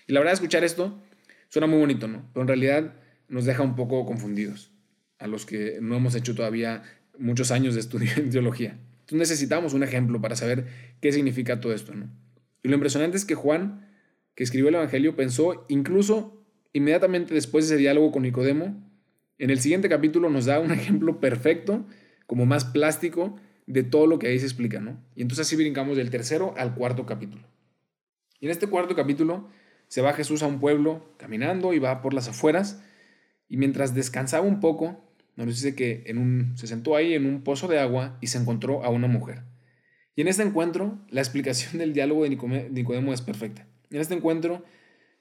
Y 0.06 0.12
la 0.12 0.20
verdad, 0.20 0.34
escuchar 0.34 0.64
esto 0.64 1.00
suena 1.48 1.66
muy 1.66 1.78
bonito, 1.78 2.08
¿no? 2.08 2.28
Pero 2.32 2.42
en 2.42 2.48
realidad 2.48 2.94
nos 3.28 3.44
deja 3.44 3.62
un 3.62 3.76
poco 3.76 4.04
confundidos 4.04 4.72
a 5.18 5.26
los 5.26 5.46
que 5.46 5.78
no 5.80 5.96
hemos 5.96 6.14
hecho 6.14 6.34
todavía 6.34 6.82
muchos 7.18 7.50
años 7.50 7.74
de 7.74 7.80
estudio 7.80 8.10
en 8.16 8.30
teología. 8.30 8.78
Entonces 9.00 9.30
necesitamos 9.30 9.74
un 9.74 9.82
ejemplo 9.82 10.20
para 10.20 10.36
saber 10.36 10.66
qué 11.00 11.12
significa 11.12 11.60
todo 11.60 11.72
esto, 11.72 11.94
¿no? 11.94 12.10
Y 12.62 12.68
lo 12.68 12.74
impresionante 12.74 13.16
es 13.16 13.24
que 13.24 13.34
Juan, 13.34 13.88
que 14.34 14.44
escribió 14.44 14.68
el 14.68 14.76
Evangelio, 14.76 15.16
pensó 15.16 15.66
incluso 15.68 16.44
inmediatamente 16.72 17.34
después 17.34 17.68
de 17.68 17.74
ese 17.74 17.80
diálogo 17.80 18.12
con 18.12 18.22
Nicodemo, 18.22 18.88
en 19.38 19.50
el 19.50 19.60
siguiente 19.60 19.88
capítulo 19.88 20.30
nos 20.30 20.46
da 20.46 20.60
un 20.60 20.70
ejemplo 20.70 21.20
perfecto, 21.20 21.86
como 22.26 22.46
más 22.46 22.64
plástico, 22.64 23.36
de 23.66 23.82
todo 23.82 24.06
lo 24.06 24.18
que 24.18 24.28
ahí 24.28 24.38
se 24.38 24.46
explica, 24.46 24.80
¿no? 24.80 24.98
Y 25.14 25.22
entonces 25.22 25.46
así 25.46 25.56
brincamos 25.56 25.96
del 25.96 26.10
tercero 26.10 26.54
al 26.56 26.74
cuarto 26.74 27.06
capítulo. 27.06 27.44
Y 28.40 28.46
en 28.46 28.50
este 28.50 28.66
cuarto 28.66 28.94
capítulo 28.96 29.48
se 29.88 30.00
va 30.00 30.14
Jesús 30.14 30.42
a 30.42 30.46
un 30.46 30.58
pueblo 30.58 31.14
caminando 31.16 31.72
y 31.72 31.78
va 31.78 32.02
por 32.02 32.14
las 32.14 32.28
afueras 32.28 32.82
y 33.48 33.58
mientras 33.58 33.94
descansaba 33.94 34.46
un 34.46 34.60
poco, 34.60 35.04
nos 35.36 35.46
dice 35.46 35.74
que 35.74 36.04
en 36.06 36.18
un, 36.18 36.56
se 36.56 36.66
sentó 36.66 36.96
ahí 36.96 37.12
en 37.12 37.26
un 37.26 37.42
pozo 37.42 37.68
de 37.68 37.78
agua 37.78 38.16
y 38.22 38.28
se 38.28 38.38
encontró 38.38 38.82
a 38.84 38.88
una 38.88 39.08
mujer. 39.08 39.42
Y 40.16 40.22
en 40.22 40.28
este 40.28 40.42
encuentro, 40.42 40.98
la 41.10 41.20
explicación 41.20 41.78
del 41.78 41.92
diálogo 41.92 42.24
de 42.24 42.30
Nicodemo 42.30 43.12
es 43.12 43.20
perfecta. 43.20 43.66
En 43.90 44.00
este 44.00 44.14
encuentro 44.14 44.64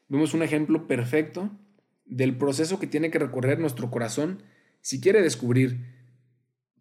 vemos 0.08 0.34
un 0.34 0.44
ejemplo 0.44 0.88
perfecto 0.88 1.52
del 2.06 2.38
proceso 2.38 2.80
que 2.80 2.88
tiene 2.88 3.12
que 3.12 3.20
recorrer 3.20 3.60
nuestro 3.60 3.92
corazón 3.92 4.44
si 4.82 5.00
quiere 5.00 5.22
descubrir 5.22 5.86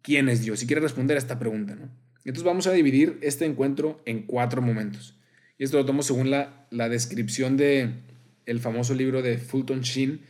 quién 0.01 0.29
es 0.29 0.43
Dios, 0.43 0.59
si 0.59 0.67
quiere 0.67 0.81
responder 0.81 1.17
a 1.17 1.19
esta 1.19 1.39
pregunta. 1.39 1.75
¿no? 1.75 1.89
Entonces 2.19 2.43
vamos 2.43 2.67
a 2.67 2.71
dividir 2.71 3.17
este 3.21 3.45
encuentro 3.45 4.01
en 4.05 4.23
cuatro 4.23 4.61
momentos. 4.61 5.19
Y 5.57 5.63
esto 5.63 5.77
lo 5.77 5.85
tomo 5.85 6.03
según 6.03 6.31
la, 6.31 6.67
la 6.71 6.89
descripción 6.89 7.57
de 7.57 7.91
el 8.45 8.59
famoso 8.59 8.93
libro 8.93 9.21
de 9.21 9.37
Fulton 9.37 9.81
Sheen, 9.81 10.21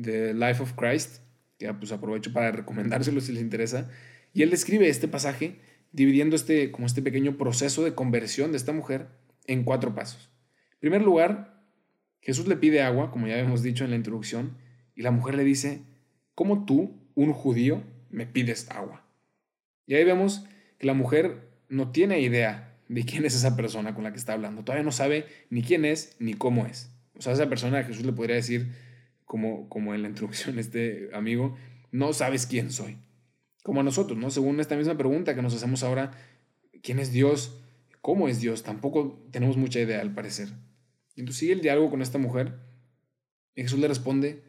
The 0.00 0.34
Life 0.34 0.62
of 0.62 0.72
Christ, 0.74 1.22
que 1.58 1.72
pues 1.74 1.92
aprovecho 1.92 2.32
para 2.32 2.50
recomendárselo 2.52 3.20
si 3.20 3.32
les 3.32 3.42
interesa. 3.42 3.88
Y 4.32 4.42
él 4.42 4.50
describe 4.50 4.88
este 4.88 5.08
pasaje 5.08 5.60
dividiendo 5.92 6.36
este, 6.36 6.70
como 6.72 6.86
este 6.86 7.02
pequeño 7.02 7.36
proceso 7.36 7.84
de 7.84 7.94
conversión 7.94 8.50
de 8.50 8.56
esta 8.56 8.72
mujer 8.72 9.08
en 9.46 9.64
cuatro 9.64 9.94
pasos. 9.94 10.30
En 10.74 10.80
primer 10.80 11.02
lugar, 11.02 11.62
Jesús 12.20 12.46
le 12.48 12.56
pide 12.56 12.82
agua, 12.82 13.10
como 13.10 13.26
ya 13.26 13.38
hemos 13.38 13.62
dicho 13.62 13.84
en 13.84 13.90
la 13.90 13.96
introducción, 13.96 14.56
y 14.94 15.02
la 15.02 15.10
mujer 15.10 15.34
le 15.34 15.44
dice, 15.44 15.82
¿cómo 16.34 16.64
tú, 16.64 16.98
un 17.14 17.32
judío, 17.32 17.82
me 18.10 18.26
pides 18.26 18.70
agua? 18.70 19.04
Y 19.86 19.94
ahí 19.94 20.04
vemos 20.04 20.44
que 20.78 20.86
la 20.86 20.94
mujer 20.94 21.48
no 21.68 21.90
tiene 21.90 22.20
idea 22.20 22.78
de 22.88 23.04
quién 23.04 23.24
es 23.24 23.34
esa 23.34 23.56
persona 23.56 23.94
con 23.94 24.04
la 24.04 24.12
que 24.12 24.18
está 24.18 24.34
hablando. 24.34 24.64
Todavía 24.64 24.84
no 24.84 24.92
sabe 24.92 25.26
ni 25.50 25.62
quién 25.62 25.84
es 25.84 26.16
ni 26.18 26.34
cómo 26.34 26.66
es. 26.66 26.90
O 27.16 27.22
sea, 27.22 27.32
esa 27.32 27.48
persona 27.48 27.84
Jesús 27.84 28.04
le 28.04 28.12
podría 28.12 28.36
decir, 28.36 28.72
como, 29.24 29.68
como 29.68 29.94
en 29.94 30.02
la 30.02 30.08
introducción 30.08 30.58
este 30.58 31.10
amigo, 31.14 31.56
no 31.90 32.12
sabes 32.12 32.46
quién 32.46 32.70
soy. 32.70 32.98
Como 33.62 33.80
a 33.80 33.84
nosotros, 33.84 34.18
¿no? 34.18 34.30
Según 34.30 34.60
esta 34.60 34.76
misma 34.76 34.96
pregunta 34.96 35.34
que 35.34 35.42
nos 35.42 35.54
hacemos 35.54 35.82
ahora, 35.82 36.10
¿quién 36.82 36.98
es 36.98 37.12
Dios? 37.12 37.58
¿Cómo 38.00 38.28
es 38.28 38.40
Dios? 38.40 38.62
Tampoco 38.62 39.26
tenemos 39.30 39.56
mucha 39.56 39.80
idea 39.80 40.00
al 40.00 40.12
parecer. 40.12 40.48
Entonces 41.16 41.38
sigue 41.38 41.52
el 41.52 41.60
diálogo 41.60 41.90
con 41.90 42.02
esta 42.02 42.18
mujer 42.18 42.58
y 43.54 43.62
Jesús 43.62 43.78
le 43.78 43.88
responde, 43.88 44.42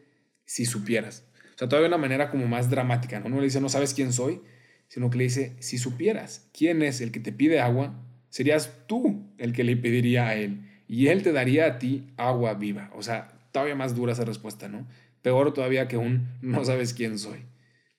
si 0.44 0.66
supieras. 0.66 1.24
O 1.54 1.58
sea, 1.58 1.68
todavía 1.68 1.88
de 1.88 1.94
una 1.94 2.02
manera 2.02 2.30
como 2.30 2.46
más 2.46 2.68
dramática, 2.68 3.20
¿no? 3.20 3.28
No 3.28 3.36
le 3.36 3.44
dice, 3.44 3.60
no 3.60 3.68
sabes 3.68 3.94
quién 3.94 4.12
soy, 4.12 4.40
sino 4.88 5.10
que 5.10 5.18
le 5.18 5.24
dice, 5.24 5.56
si 5.60 5.78
supieras 5.78 6.48
quién 6.52 6.82
es 6.82 7.00
el 7.00 7.10
que 7.10 7.20
te 7.20 7.32
pide 7.32 7.60
agua, 7.60 8.00
serías 8.28 8.86
tú 8.86 9.32
el 9.38 9.52
que 9.52 9.64
le 9.64 9.76
pediría 9.76 10.28
a 10.28 10.34
él 10.34 10.68
y 10.88 11.08
él 11.08 11.22
te 11.22 11.32
daría 11.32 11.66
a 11.66 11.78
ti 11.78 12.12
agua 12.16 12.54
viva. 12.54 12.90
O 12.94 13.02
sea, 13.02 13.32
todavía 13.52 13.74
más 13.74 13.94
dura 13.94 14.12
esa 14.12 14.24
respuesta, 14.24 14.68
¿no? 14.68 14.86
Peor 15.22 15.54
todavía 15.54 15.88
que 15.88 15.96
un 15.96 16.28
no 16.42 16.64
sabes 16.64 16.94
quién 16.94 17.18
soy. 17.18 17.46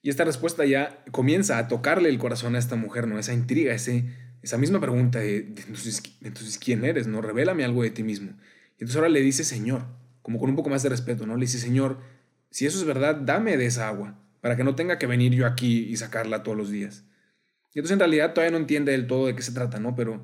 Y 0.02 0.10
esta 0.10 0.24
respuesta 0.24 0.66
ya 0.66 1.04
comienza 1.12 1.58
a 1.58 1.68
tocarle 1.68 2.10
el 2.10 2.20
corazón 2.20 2.56
a 2.56 2.60
esta 2.60 2.76
mujer, 2.76 3.08
¿no? 3.08 3.18
Esa 3.18 3.34
intriga, 3.34 3.74
ese, 3.74 4.06
esa 4.44 4.58
misma 4.58 4.80
pregunta 4.80 5.20
de, 5.20 5.38
entonces, 5.38 6.04
entonces, 6.22 6.60
¿quién 6.60 6.86
eres? 6.86 7.08
¿No? 7.08 7.22
Revélame 7.22 7.64
algo 7.64 7.82
de 7.82 7.90
ti 7.90 8.04
mismo. 8.04 8.32
Y 8.78 8.84
entonces 8.84 8.98
ahora 8.98 9.10
le 9.10 9.22
dice 9.22 9.44
Señor, 9.44 9.86
como 10.22 10.40
con 10.40 10.50
un 10.50 10.56
poco 10.56 10.70
más 10.70 10.84
de 10.84 10.90
respeto, 10.90 11.26
¿no? 11.26 11.36
Le 11.36 11.42
dice, 11.42 11.58
Señor, 11.58 12.00
si 12.52 12.66
eso 12.66 12.78
es 12.78 12.86
verdad, 12.86 13.16
dame 13.16 13.58
de 13.58 13.66
esa 13.66 13.88
agua, 13.88 14.20
para 14.46 14.56
que 14.56 14.64
no 14.64 14.76
tenga 14.76 15.00
que 15.00 15.08
venir 15.08 15.34
yo 15.34 15.48
aquí 15.48 15.88
y 15.90 15.98
sacarla 15.98 16.44
todos 16.44 16.56
los 16.56 16.70
días. 16.70 17.04
Y 17.74 17.80
entonces 17.80 17.94
en 17.94 18.00
realidad 18.00 18.36
todavía 18.36 18.52
no 18.52 18.58
entiende 18.58 18.92
del 18.92 19.08
todo 19.08 19.26
de 19.26 19.36
qué 19.36 19.42
se 19.42 19.52
trata, 19.54 19.80
¿no? 19.80 19.96
Pero, 19.96 20.24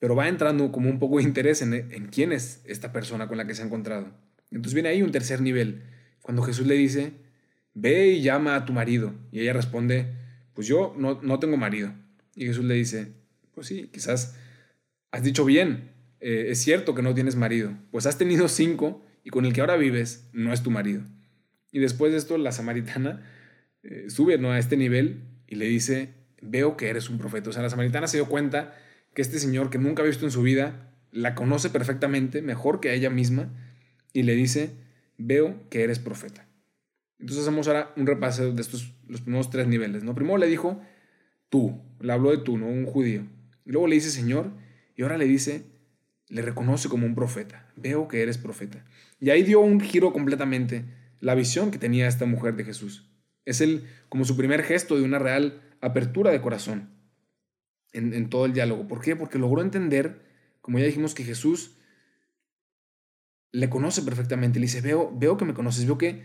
pero 0.00 0.16
va 0.16 0.26
entrando 0.26 0.72
como 0.72 0.90
un 0.90 0.98
poco 0.98 1.18
de 1.18 1.22
interés 1.22 1.62
en, 1.62 1.72
en 1.72 2.08
quién 2.08 2.32
es 2.32 2.62
esta 2.64 2.90
persona 2.90 3.28
con 3.28 3.38
la 3.38 3.46
que 3.46 3.54
se 3.54 3.62
ha 3.62 3.66
encontrado. 3.66 4.12
Entonces 4.50 4.74
viene 4.74 4.88
ahí 4.88 5.02
un 5.02 5.12
tercer 5.12 5.40
nivel, 5.40 5.84
cuando 6.20 6.42
Jesús 6.42 6.66
le 6.66 6.74
dice, 6.74 7.12
ve 7.74 8.08
y 8.08 8.22
llama 8.22 8.56
a 8.56 8.64
tu 8.64 8.72
marido. 8.72 9.14
Y 9.30 9.38
ella 9.38 9.52
responde, 9.52 10.08
pues 10.52 10.66
yo 10.66 10.92
no, 10.98 11.20
no 11.22 11.38
tengo 11.38 11.56
marido. 11.56 11.92
Y 12.34 12.46
Jesús 12.46 12.64
le 12.64 12.74
dice, 12.74 13.12
pues 13.54 13.68
sí, 13.68 13.88
quizás 13.92 14.34
has 15.12 15.22
dicho 15.22 15.44
bien, 15.44 15.92
eh, 16.18 16.46
es 16.48 16.58
cierto 16.58 16.96
que 16.96 17.02
no 17.02 17.14
tienes 17.14 17.36
marido, 17.36 17.70
pues 17.92 18.06
has 18.06 18.18
tenido 18.18 18.48
cinco 18.48 19.06
y 19.22 19.30
con 19.30 19.44
el 19.44 19.52
que 19.52 19.60
ahora 19.60 19.76
vives 19.76 20.28
no 20.32 20.52
es 20.52 20.64
tu 20.64 20.72
marido. 20.72 21.02
Y 21.70 21.78
después 21.78 22.10
de 22.10 22.18
esto, 22.18 22.36
la 22.36 22.50
samaritana 22.50 23.22
eh, 23.84 24.06
sube 24.08 24.38
¿no? 24.38 24.50
a 24.50 24.58
este 24.58 24.76
nivel 24.76 25.22
y 25.46 25.56
le 25.56 25.66
dice, 25.66 26.14
veo 26.40 26.76
que 26.76 26.88
eres 26.88 27.10
un 27.10 27.18
profeta. 27.18 27.50
O 27.50 27.52
sea, 27.52 27.62
la 27.62 27.70
samaritana 27.70 28.06
se 28.06 28.16
dio 28.16 28.26
cuenta 28.26 28.74
que 29.14 29.22
este 29.22 29.38
señor 29.38 29.70
que 29.70 29.78
nunca 29.78 30.02
ha 30.02 30.06
visto 30.06 30.24
en 30.24 30.30
su 30.30 30.42
vida, 30.42 30.90
la 31.12 31.34
conoce 31.34 31.70
perfectamente, 31.70 32.42
mejor 32.42 32.80
que 32.80 32.90
a 32.90 32.94
ella 32.94 33.10
misma, 33.10 33.52
y 34.12 34.22
le 34.22 34.34
dice, 34.34 34.72
veo 35.18 35.68
que 35.70 35.84
eres 35.84 35.98
profeta. 35.98 36.48
Entonces 37.18 37.42
hacemos 37.44 37.68
ahora 37.68 37.92
un 37.96 38.06
repaso 38.06 38.52
de 38.52 38.60
estos, 38.60 38.92
los 39.06 39.20
primeros 39.20 39.50
tres 39.50 39.66
niveles. 39.66 40.02
¿no? 40.02 40.14
Primero 40.14 40.38
le 40.38 40.48
dijo, 40.48 40.80
tú, 41.48 41.80
le 42.00 42.12
habló 42.12 42.30
de 42.30 42.38
tú, 42.38 42.58
¿no? 42.58 42.66
Un 42.66 42.86
judío. 42.86 43.22
Luego 43.64 43.86
le 43.86 43.94
dice, 43.94 44.10
Señor, 44.10 44.50
y 44.96 45.02
ahora 45.02 45.16
le 45.16 45.26
dice, 45.26 45.64
le 46.28 46.42
reconoce 46.42 46.88
como 46.88 47.06
un 47.06 47.14
profeta. 47.14 47.70
Veo 47.76 48.08
que 48.08 48.22
eres 48.22 48.38
profeta. 48.38 48.84
Y 49.20 49.30
ahí 49.30 49.42
dio 49.42 49.60
un 49.60 49.80
giro 49.80 50.12
completamente 50.12 50.84
la 51.20 51.34
visión 51.34 51.70
que 51.70 51.78
tenía 51.78 52.08
esta 52.08 52.26
mujer 52.26 52.56
de 52.56 52.64
Jesús. 52.64 53.08
Es 53.44 53.60
el, 53.60 53.88
como 54.08 54.24
su 54.24 54.36
primer 54.36 54.62
gesto 54.62 54.96
de 54.96 55.02
una 55.02 55.18
real 55.18 55.62
apertura 55.80 56.30
de 56.30 56.40
corazón 56.40 56.90
en, 57.92 58.28
todo 58.28 58.46
el 58.46 58.52
diálogo. 58.52 58.88
¿Por 58.88 59.00
qué? 59.00 59.16
Porque 59.16 59.38
logró 59.38 59.62
entender, 59.62 60.22
como 60.60 60.78
ya 60.78 60.86
dijimos, 60.86 61.14
que 61.14 61.24
Jesús 61.24 61.76
le 63.52 63.68
conoce 63.68 64.02
perfectamente. 64.02 64.58
Le 64.58 64.66
dice, 64.66 64.80
veo, 64.80 65.12
veo 65.16 65.36
que 65.36 65.44
me 65.44 65.54
conoces, 65.54 65.86
veo 65.86 65.98
que, 65.98 66.22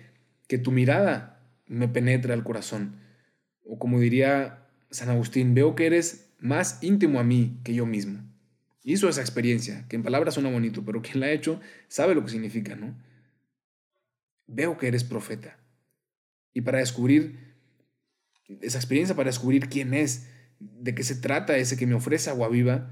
que 0.47 0.57
tu 0.57 0.71
mirada 0.71 1.43
me 1.67 1.87
penetra 1.87 2.33
al 2.33 2.43
corazón. 2.43 2.95
O 3.65 3.77
como 3.77 3.99
diría 3.99 4.67
San 4.89 5.09
Agustín, 5.09 5.53
veo 5.53 5.75
que 5.75 5.85
eres 5.85 6.31
más 6.39 6.81
íntimo 6.81 7.19
a 7.19 7.23
mí 7.23 7.59
que 7.63 7.73
yo 7.73 7.85
mismo 7.85 8.29
hizo 8.83 9.07
esa 9.07 9.21
experiencia, 9.21 9.85
que 9.87 9.95
en 9.95 10.03
palabras 10.03 10.33
suena 10.33 10.49
bonito, 10.49 10.83
pero 10.83 11.01
quien 11.01 11.19
la 11.19 11.27
ha 11.27 11.31
hecho 11.31 11.59
sabe 11.87 12.15
lo 12.15 12.23
que 12.23 12.31
significa, 12.31 12.75
¿no? 12.75 12.95
Veo 14.47 14.77
que 14.77 14.87
eres 14.87 15.03
profeta. 15.03 15.58
Y 16.53 16.61
para 16.61 16.79
descubrir 16.79 17.55
esa 18.61 18.77
experiencia, 18.77 19.15
para 19.15 19.29
descubrir 19.29 19.69
quién 19.69 19.93
es, 19.93 20.27
de 20.59 20.95
qué 20.95 21.03
se 21.03 21.15
trata 21.15 21.57
ese 21.57 21.77
que 21.77 21.87
me 21.87 21.95
ofrece 21.95 22.29
agua 22.29 22.49
viva, 22.49 22.89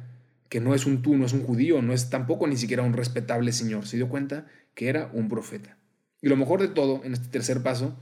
que 0.49 0.59
no 0.59 0.73
es 0.75 0.85
un 0.85 1.01
tú, 1.01 1.17
no 1.17 1.25
es 1.25 1.33
un 1.33 1.43
judío, 1.43 1.81
no 1.81 1.93
es 1.93 2.09
tampoco 2.09 2.47
ni 2.47 2.55
siquiera 2.55 2.83
un 2.83 2.93
respetable 2.93 3.51
señor, 3.51 3.87
se 3.87 3.97
dio 3.97 4.07
cuenta 4.07 4.47
que 4.75 4.89
era 4.89 5.09
un 5.13 5.27
profeta. 5.27 5.77
Y 6.21 6.29
lo 6.29 6.37
mejor 6.37 6.61
de 6.61 6.69
todo, 6.69 7.03
en 7.03 7.13
este 7.13 7.27
tercer 7.27 7.63
paso, 7.63 7.99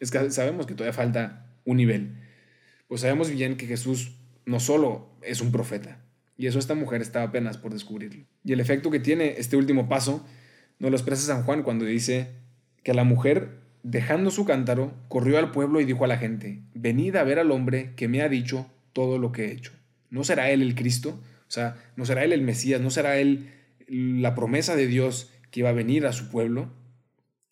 es 0.00 0.10
que 0.10 0.30
sabemos 0.30 0.66
que 0.66 0.74
todavía 0.74 0.94
falta 0.94 1.46
un 1.64 1.76
nivel. 1.76 2.16
Pues 2.88 3.02
sabemos 3.02 3.30
bien 3.30 3.56
que 3.56 3.66
Jesús 3.66 4.16
no 4.46 4.58
solo 4.58 5.10
es 5.22 5.40
un 5.40 5.52
profeta, 5.52 6.00
y 6.36 6.46
eso 6.46 6.58
esta 6.58 6.74
mujer 6.74 7.02
estaba 7.02 7.26
apenas 7.26 7.58
por 7.58 7.72
descubrirlo. 7.72 8.24
Y 8.44 8.52
el 8.52 8.60
efecto 8.60 8.90
que 8.90 9.00
tiene 9.00 9.34
este 9.38 9.56
último 9.56 9.88
paso 9.88 10.26
nos 10.78 10.90
lo 10.90 10.96
expresa 10.96 11.22
San 11.22 11.44
Juan 11.44 11.62
cuando 11.62 11.84
dice 11.84 12.30
que 12.82 12.94
la 12.94 13.04
mujer, 13.04 13.60
dejando 13.82 14.30
su 14.30 14.44
cántaro, 14.44 14.92
corrió 15.08 15.38
al 15.38 15.50
pueblo 15.50 15.80
y 15.80 15.84
dijo 15.84 16.04
a 16.04 16.08
la 16.08 16.18
gente, 16.18 16.62
venid 16.74 17.16
a 17.16 17.24
ver 17.24 17.38
al 17.38 17.50
hombre 17.50 17.94
que 17.96 18.08
me 18.08 18.22
ha 18.22 18.28
dicho 18.28 18.66
todo 18.92 19.18
lo 19.18 19.32
que 19.32 19.46
he 19.46 19.52
hecho. 19.52 19.72
¿No 20.10 20.24
será 20.24 20.50
él 20.50 20.62
el 20.62 20.74
Cristo? 20.74 21.20
O 21.48 21.50
sea, 21.50 21.76
¿no 21.96 22.04
será 22.04 22.24
él 22.24 22.32
el 22.32 22.42
Mesías? 22.42 22.80
¿No 22.80 22.90
será 22.90 23.18
él 23.18 23.50
la 23.88 24.34
promesa 24.34 24.76
de 24.76 24.86
Dios 24.86 25.32
que 25.50 25.60
iba 25.60 25.70
a 25.70 25.74
venir 25.74 26.06
a 26.06 26.12
su 26.12 26.30
pueblo? 26.30 26.70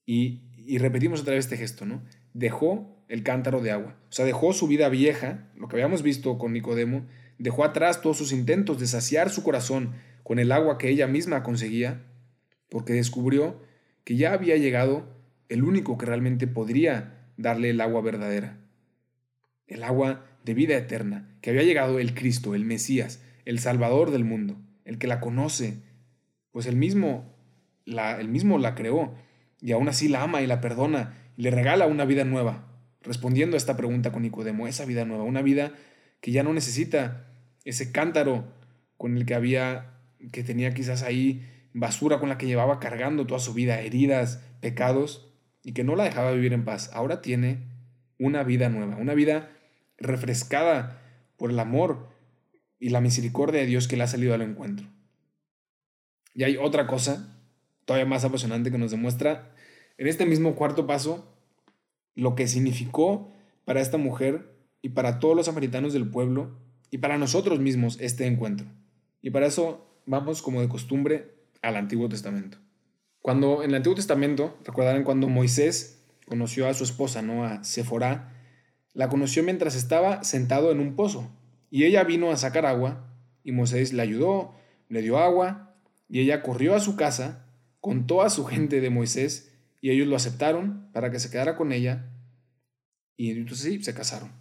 Y, 0.07 0.43
y 0.67 0.79
repetimos 0.79 1.23
otra 1.23 1.35
vez 1.35 1.47
este 1.47 1.57
gesto, 1.57 1.87
¿no? 1.87 2.03
Dejó 2.35 3.05
el 3.09 3.23
cántaro 3.23 3.61
de 3.61 3.71
agua. 3.71 3.97
O 4.09 4.13
sea, 4.13 4.25
dejó 4.25 4.53
su 4.53 4.67
vida 4.69 4.89
vieja, 4.89 5.51
lo 5.57 5.69
que 5.69 5.77
habíamos 5.77 6.03
visto 6.03 6.39
con 6.39 6.53
Nicodemo, 6.53 7.07
Dejó 7.41 7.65
atrás 7.65 8.03
todos 8.03 8.19
sus 8.19 8.33
intentos 8.33 8.79
de 8.79 8.87
saciar 8.87 9.31
su 9.31 9.43
corazón 9.43 9.95
con 10.25 10.39
el 10.39 10.53
agua 10.53 10.77
que 10.77 10.91
ella 10.91 11.07
misma 11.07 11.43
conseguía, 11.43 12.05
porque 12.69 12.93
descubrió 12.93 13.63
que 14.05 14.17
ya 14.17 14.35
había 14.35 14.59
llegado 14.59 15.09
el 15.51 15.65
único 15.65 15.99
que 15.99 16.07
realmente 16.07 16.47
podría 16.47 17.27
darle 17.37 17.71
el 17.71 17.81
agua 17.81 18.01
verdadera, 18.01 18.57
el 19.67 19.83
agua 19.83 20.25
de 20.45 20.55
vida 20.55 20.77
eterna, 20.77 21.37
que 21.43 21.51
había 21.51 21.65
llegado 21.65 21.99
el 21.99 22.15
Cristo, 22.15 22.55
el 22.55 22.65
Mesías, 22.65 23.23
el 23.45 23.59
Salvador 23.59 24.13
del 24.13 24.25
mundo, 24.25 24.57
el 24.85 24.97
que 24.97 25.09
la 25.09 25.21
conoce, 25.21 25.83
pues 26.53 26.67
el 26.67 26.77
mismo 26.77 27.35
la, 27.85 28.19
mismo 28.19 28.59
la 28.59 28.75
creó 28.75 29.15
y 29.61 29.73
aún 29.73 29.89
así 29.89 30.09
la 30.09 30.23
ama 30.23 30.41
y 30.41 30.47
la 30.47 30.61
perdona 30.61 31.15
y 31.37 31.43
le 31.43 31.51
regala 31.51 31.87
una 31.87 32.05
vida 32.05 32.25
nueva, 32.25 32.69
respondiendo 33.03 33.57
a 33.57 33.59
esta 33.59 33.77
pregunta 33.77 34.13
con 34.13 34.23
Nicodemo, 34.23 34.69
esa 34.69 34.85
vida 34.85 35.05
nueva, 35.05 35.25
una 35.25 35.43
vida 35.43 35.73
que 36.21 36.31
ya 36.31 36.43
no 36.43 36.53
necesita 36.53 37.27
ese 37.65 37.91
cántaro 37.91 38.53
con 38.97 39.17
el 39.17 39.27
que 39.27 39.35
había, 39.35 39.95
que 40.33 40.45
tenía 40.45 40.73
quizás 40.75 41.03
ahí 41.03 41.45
basura 41.73 42.21
con 42.21 42.29
la 42.29 42.39
que 42.39 42.47
llevaba 42.47 42.79
cargando 42.79 43.27
toda 43.27 43.41
su 43.41 43.53
vida, 43.53 43.81
heridas, 43.81 44.45
pecados, 44.61 45.30
y 45.63 45.73
que 45.73 45.85
no 45.85 45.97
la 45.97 46.05
dejaba 46.05 46.33
vivir 46.33 46.53
en 46.53 46.65
paz. 46.65 46.91
Ahora 46.93 47.21
tiene 47.21 47.69
una 48.19 48.43
vida 48.43 48.69
nueva, 48.69 48.97
una 48.97 49.15
vida 49.15 49.51
refrescada 49.99 51.03
por 51.37 51.51
el 51.51 51.59
amor 51.59 52.09
y 52.79 52.91
la 52.91 53.01
misericordia 53.01 53.61
de 53.61 53.67
Dios 53.67 53.89
que 53.89 53.97
le 53.97 54.05
ha 54.05 54.09
salido 54.09 54.35
al 54.35 54.43
encuentro. 54.43 54.87
Y 56.35 56.45
hay 56.45 56.57
otra 56.57 56.87
cosa 56.87 57.37
todavía 57.85 58.07
más 58.07 58.25
apasionante 58.25 58.71
que 58.71 58.79
nos 58.79 58.91
demuestra 58.91 59.53
en 59.99 60.07
este 60.07 60.25
mismo 60.25 60.55
cuarto 60.55 60.87
paso 60.87 61.37
lo 62.15 62.35
que 62.35 62.49
significó 62.49 63.33
para 63.65 63.81
esta 63.81 63.99
mujer 63.99 64.55
y 64.83 64.91
para 64.91 65.19
todos 65.19 65.37
los 65.37 65.47
samaritanos 65.47 65.93
del 65.93 66.09
pueblo 66.09 66.59
y 66.91 66.99
para 66.99 67.19
nosotros 67.19 67.61
mismos 67.61 67.99
este 68.01 68.27
encuentro. 68.27 68.67
Y 69.23 69.31
para 69.31 69.47
eso 69.47 69.87
vamos 70.07 70.43
como 70.43 70.61
de 70.61 70.69
costumbre 70.69 71.35
al 71.63 71.77
Antiguo 71.77 72.09
Testamento. 72.09 72.59
Cuando 73.23 73.63
en 73.63 73.71
el 73.71 73.77
Antiguo 73.77 73.97
Testamento, 73.97 74.59
recordarán 74.65 75.05
cuando 75.05 75.29
Moisés 75.29 76.05
conoció 76.27 76.69
a 76.69 76.75
su 76.75 76.85
esposa, 76.85 77.23
¿no? 77.23 77.45
A 77.45 77.65
Sephora, 77.65 78.33
la 78.95 79.09
conoció 79.09 79.43
mientras 79.43 79.75
estaba 79.75 80.25
sentado 80.25 80.71
en 80.73 80.81
un 80.81 80.97
pozo. 80.97 81.31
Y 81.71 81.85
ella 81.85 82.05
vino 82.05 82.31
a 82.31 82.37
sacar 82.37 82.67
agua 82.67 83.11
y 83.45 83.53
Moisés 83.53 83.93
le 83.93 84.03
ayudó, 84.03 84.55
le 84.89 85.03
dio 85.03 85.19
agua 85.19 85.77
Y 86.09 86.21
ella 86.21 86.43
corrió 86.43 86.75
a 86.75 86.81
su 86.81 86.97
casa, 86.97 87.47
contó 87.81 88.23
a 88.23 88.31
su 88.31 88.45
gente 88.45 88.81
de 88.81 88.91
Moisés, 88.91 89.53
y 89.81 89.91
ellos 89.91 90.09
lo 90.09 90.17
aceptaron 90.17 90.91
para 90.93 91.11
que 91.11 91.21
se 91.21 91.31
quedara 91.31 91.57
con 91.57 91.73
ella. 91.73 92.11
Y 93.17 93.31
entonces 93.31 93.65
sí, 93.65 93.83
se 93.83 93.95
casaron. 93.95 94.33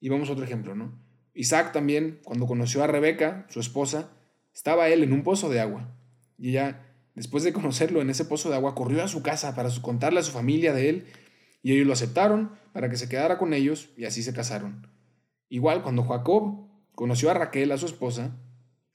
Y 0.00 0.08
vamos 0.08 0.28
a 0.28 0.32
otro 0.32 0.44
ejemplo, 0.44 0.74
¿no? 0.74 0.98
Isaac 1.34 1.72
también, 1.72 2.20
cuando 2.24 2.46
conoció 2.46 2.82
a 2.82 2.86
Rebeca, 2.86 3.46
su 3.48 3.60
esposa, 3.60 4.10
estaba 4.52 4.88
él 4.88 5.02
en 5.02 5.12
un 5.12 5.22
pozo 5.22 5.48
de 5.50 5.60
agua. 5.60 5.96
Y 6.36 6.50
ella, 6.50 6.93
después 7.14 7.44
de 7.44 7.52
conocerlo 7.52 8.00
en 8.00 8.10
ese 8.10 8.24
pozo 8.24 8.50
de 8.50 8.56
agua, 8.56 8.74
corrió 8.74 9.02
a 9.02 9.08
su 9.08 9.22
casa 9.22 9.54
para 9.54 9.70
contarle 9.80 10.20
a 10.20 10.24
su 10.24 10.32
familia 10.32 10.72
de 10.72 10.88
él. 10.88 11.06
Y 11.62 11.72
ellos 11.72 11.86
lo 11.86 11.92
aceptaron 11.92 12.52
para 12.72 12.90
que 12.90 12.96
se 12.96 13.08
quedara 13.08 13.38
con 13.38 13.54
ellos 13.54 13.90
y 13.96 14.04
así 14.04 14.22
se 14.22 14.34
casaron. 14.34 14.86
Igual 15.48 15.82
cuando 15.82 16.04
Jacob 16.04 16.68
conoció 16.94 17.30
a 17.30 17.34
Raquel, 17.34 17.72
a 17.72 17.78
su 17.78 17.86
esposa, 17.86 18.36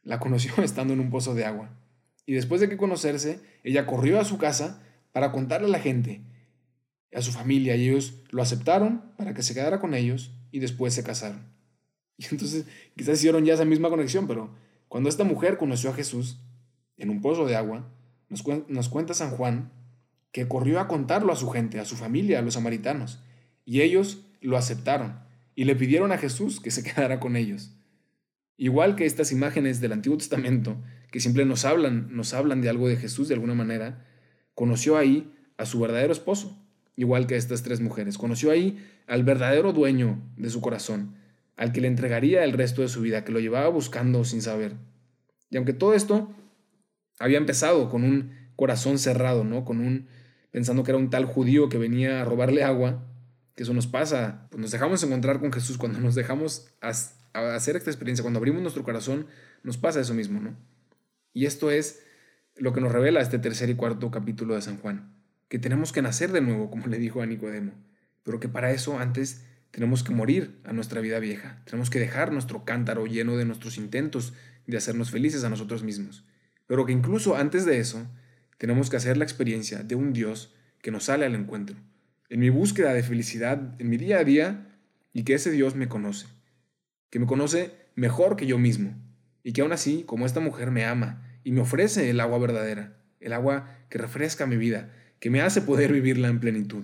la 0.03 0.19
conoció 0.19 0.53
estando 0.63 0.93
en 0.93 0.99
un 0.99 1.10
pozo 1.10 1.34
de 1.34 1.45
agua. 1.45 1.77
Y 2.25 2.34
después 2.34 2.62
de 2.62 2.69
que 2.69 2.77
conocerse, 2.77 3.39
ella 3.63 3.86
corrió 3.86 4.19
a 4.19 4.25
su 4.25 4.38
casa 4.38 4.84
para 5.12 5.32
contarle 5.32 5.67
a 5.67 5.71
la 5.71 5.79
gente, 5.79 6.21
a 7.13 7.21
su 7.21 7.32
familia, 7.32 7.75
y 7.75 7.89
ellos 7.89 8.21
lo 8.29 8.43
aceptaron 8.43 9.13
para 9.17 9.34
que 9.34 9.41
se 9.41 9.53
quedara 9.53 9.79
con 9.79 9.93
ellos 9.95 10.32
y 10.51 10.60
después 10.60 10.93
se 10.93 11.03
casaron. 11.03 11.47
Y 12.17 12.25
entonces 12.32 12.65
quizás 12.97 13.17
hicieron 13.17 13.45
ya 13.45 13.53
esa 13.53 13.63
misma 13.63 13.89
conexión, 13.89 14.27
pero 14.27 14.53
cuando 14.89 15.08
esta 15.08 15.23
mujer 15.23 15.58
conoció 15.58 15.89
a 15.89 15.93
Jesús 15.93 16.41
en 16.97 17.10
un 17.10 17.21
pozo 17.21 17.45
de 17.45 17.55
agua, 17.55 17.89
nos, 18.30 18.44
nos 18.68 18.89
cuenta 18.89 19.13
San 19.13 19.32
Juan 19.32 19.72
que 20.32 20.48
corrió 20.48 20.80
a 20.80 20.88
contarlo 20.88 21.34
a 21.34 21.36
su 21.36 21.50
gente, 21.50 21.80
a 21.80 21.86
su 21.86 21.96
familia, 21.96 22.39
a 22.39 22.42
los 22.42 22.54
samaritanos, 22.54 23.24
y 23.65 23.82
ellos 23.82 24.26
lo 24.42 24.58
aceptaron 24.58 25.20
y 25.56 25.65
le 25.65 25.76
pidieron 25.76 26.12
a 26.12 26.18
Jesús 26.18 26.60
que 26.60 26.72
se 26.72 26.84
quedara 26.86 27.20
con 27.20 27.36
ellos. 27.36 27.76
Igual 28.58 28.96
que 28.96 29.06
estas 29.06 29.32
imágenes 29.32 29.80
del 29.82 29.94
Antiguo 29.94 30.18
Testamento, 30.18 30.78
que 31.12 31.20
siempre 31.20 31.46
nos 31.46 31.65
hablan, 31.65 32.15
nos 32.15 32.34
hablan 32.34 32.62
de 32.62 32.70
algo 32.70 32.88
de 32.88 32.98
Jesús 32.98 33.28
de 33.28 33.34
alguna 33.34 33.56
manera, 33.56 34.06
conoció 34.54 34.98
ahí 34.98 35.34
a 35.58 35.65
su 35.65 35.80
verdadero 35.80 36.12
esposo, 36.12 36.62
igual 36.96 37.26
que 37.26 37.36
estas 37.36 37.63
tres 37.63 37.80
mujeres. 37.80 38.18
Conoció 38.18 38.52
ahí 38.52 38.86
al 39.08 39.24
verdadero 39.24 39.74
dueño 39.74 40.22
de 40.36 40.50
su 40.50 40.62
corazón, 40.62 41.15
al 41.56 41.72
que 41.72 41.82
le 41.82 41.88
entregaría 41.88 42.44
el 42.44 42.54
resto 42.54 42.82
de 42.82 42.89
su 42.89 43.02
vida, 43.02 43.24
que 43.24 43.32
lo 43.32 43.39
llevaba 43.39 43.70
buscando 43.70 44.24
sin 44.26 44.42
saber. 44.42 44.76
Y 45.50 45.58
aunque 45.58 45.74
todo 45.74 45.94
esto 45.94 46.34
había 47.19 47.38
empezado 47.38 47.89
con 47.89 48.03
un 48.03 48.32
corazón 48.55 48.97
cerrado, 48.97 49.43
¿no? 49.43 49.63
Con 49.65 49.79
un 49.79 50.08
pensando 50.51 50.84
que 50.84 50.91
era 50.91 50.97
un 50.97 51.10
tal 51.10 51.25
judío 51.25 51.69
que 51.69 51.77
venía 51.77 52.21
a 52.21 52.25
robarle 52.25 52.63
agua, 52.63 53.05
que 53.55 53.63
eso 53.63 53.73
nos 53.73 53.88
pasa, 53.88 54.47
pues 54.49 54.60
nos 54.60 54.71
dejamos 54.71 55.03
encontrar 55.03 55.39
con 55.39 55.51
Jesús 55.51 55.77
cuando 55.77 55.99
nos 55.99 56.15
dejamos 56.15 56.71
hacer 56.82 57.75
esta 57.75 57.91
experiencia, 57.91 58.23
cuando 58.23 58.39
abrimos 58.39 58.62
nuestro 58.62 58.84
corazón, 58.84 59.27
nos 59.63 59.77
pasa 59.77 59.99
eso 59.99 60.13
mismo, 60.13 60.39
¿no? 60.39 60.55
Y 61.34 61.45
esto 61.45 61.69
es 61.69 62.01
lo 62.55 62.73
que 62.73 62.82
nos 62.82 62.91
revela 62.91 63.21
este 63.21 63.38
tercer 63.38 63.69
y 63.69 63.75
cuarto 63.75 64.10
capítulo 64.12 64.55
de 64.55 64.62
San 64.62 64.77
Juan, 64.77 65.13
que 65.47 65.60
tenemos 65.60 65.91
que 65.91 66.01
nacer 66.01 66.32
de 66.32 66.41
nuevo, 66.41 66.71
como 66.71 66.88
le 66.88 66.97
dijo 66.97 67.21
a 67.21 67.25
Nicodemo, 67.25 67.73
pero 68.23 68.39
que 68.39 68.49
para 68.49 68.71
eso 68.71 68.97
antes 68.97 69.45
tenemos 69.71 70.03
que 70.03 70.13
morir 70.13 70.60
a 70.63 70.73
nuestra 70.73 71.01
vida 71.01 71.19
vieja, 71.19 71.62
tenemos 71.65 71.89
que 71.89 71.99
dejar 71.99 72.32
nuestro 72.32 72.65
cántaro 72.65 73.05
lleno 73.05 73.38
de 73.38 73.45
nuestros 73.45 73.77
intentos 73.77 74.34
de 74.65 74.77
hacernos 74.77 75.12
felices 75.12 75.43
a 75.43 75.49
nosotros 75.49 75.84
mismos, 75.84 76.25
pero 76.69 76.86
que 76.86 76.91
incluso 76.91 77.36
antes 77.36 77.65
de 77.65 77.79
eso 77.79 78.05
tenemos 78.60 78.91
que 78.91 78.97
hacer 78.97 79.17
la 79.17 79.23
experiencia 79.23 79.82
de 79.82 79.95
un 79.95 80.13
Dios 80.13 80.53
que 80.84 80.91
nos 80.91 81.05
sale 81.05 81.25
al 81.25 81.34
encuentro, 81.34 81.75
en 82.29 82.39
mi 82.39 82.49
búsqueda 82.49 82.93
de 82.93 83.01
felicidad, 83.01 83.73
en 83.79 83.89
mi 83.89 83.97
día 83.97 84.19
a 84.19 84.23
día, 84.23 84.67
y 85.12 85.23
que 85.23 85.34
ese 85.34 85.49
Dios 85.49 85.73
me 85.73 85.89
conoce, 85.89 86.27
que 87.10 87.17
me 87.17 87.25
conoce 87.25 87.71
mejor 87.95 88.36
que 88.36 88.45
yo 88.45 88.60
mismo, 88.60 88.93
y 89.43 89.53
que 89.53 89.62
aún 89.62 89.71
así, 89.71 90.03
como 90.05 90.27
esta 90.27 90.41
mujer 90.41 90.69
me 90.69 90.86
ama 90.86 91.39
y 91.43 91.53
me 91.53 91.62
ofrece 91.62 92.12
el 92.12 92.19
agua 92.19 92.38
verdadera, 92.38 93.01
el 93.19 93.34
agua 93.34 93.75
que 93.89 93.97
refresca 93.97 94.45
mi 94.45 94.58
vida, 94.58 94.93
que 95.19 95.32
me 95.32 95.41
hace 95.41 95.63
poder 95.63 95.91
vivirla 95.91 96.27
en 96.27 96.39
plenitud. 96.39 96.84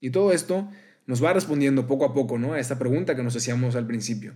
Y 0.00 0.08
todo 0.08 0.32
esto 0.32 0.70
nos 1.04 1.22
va 1.22 1.34
respondiendo 1.34 1.86
poco 1.86 2.06
a 2.06 2.14
poco, 2.14 2.38
¿no? 2.38 2.54
A 2.54 2.60
esta 2.60 2.78
pregunta 2.78 3.14
que 3.14 3.22
nos 3.22 3.36
hacíamos 3.36 3.76
al 3.76 3.86
principio, 3.86 4.32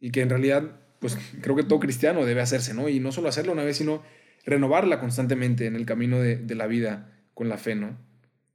y 0.00 0.10
que 0.10 0.20
en 0.20 0.28
realidad, 0.28 0.82
pues 0.98 1.18
creo 1.40 1.56
que 1.56 1.64
todo 1.64 1.80
cristiano 1.80 2.24
debe 2.24 2.40
hacerse, 2.40 2.74
¿no? 2.74 2.88
Y 2.88 3.00
no 3.00 3.12
solo 3.12 3.28
hacerlo 3.28 3.52
una 3.52 3.64
vez, 3.64 3.76
sino 3.76 4.02
renovarla 4.44 5.00
constantemente 5.00 5.66
en 5.66 5.76
el 5.76 5.86
camino 5.86 6.18
de, 6.18 6.36
de 6.36 6.54
la 6.54 6.66
vida 6.66 7.12
con 7.34 7.48
la 7.48 7.58
fe, 7.58 7.74
¿no? 7.74 7.96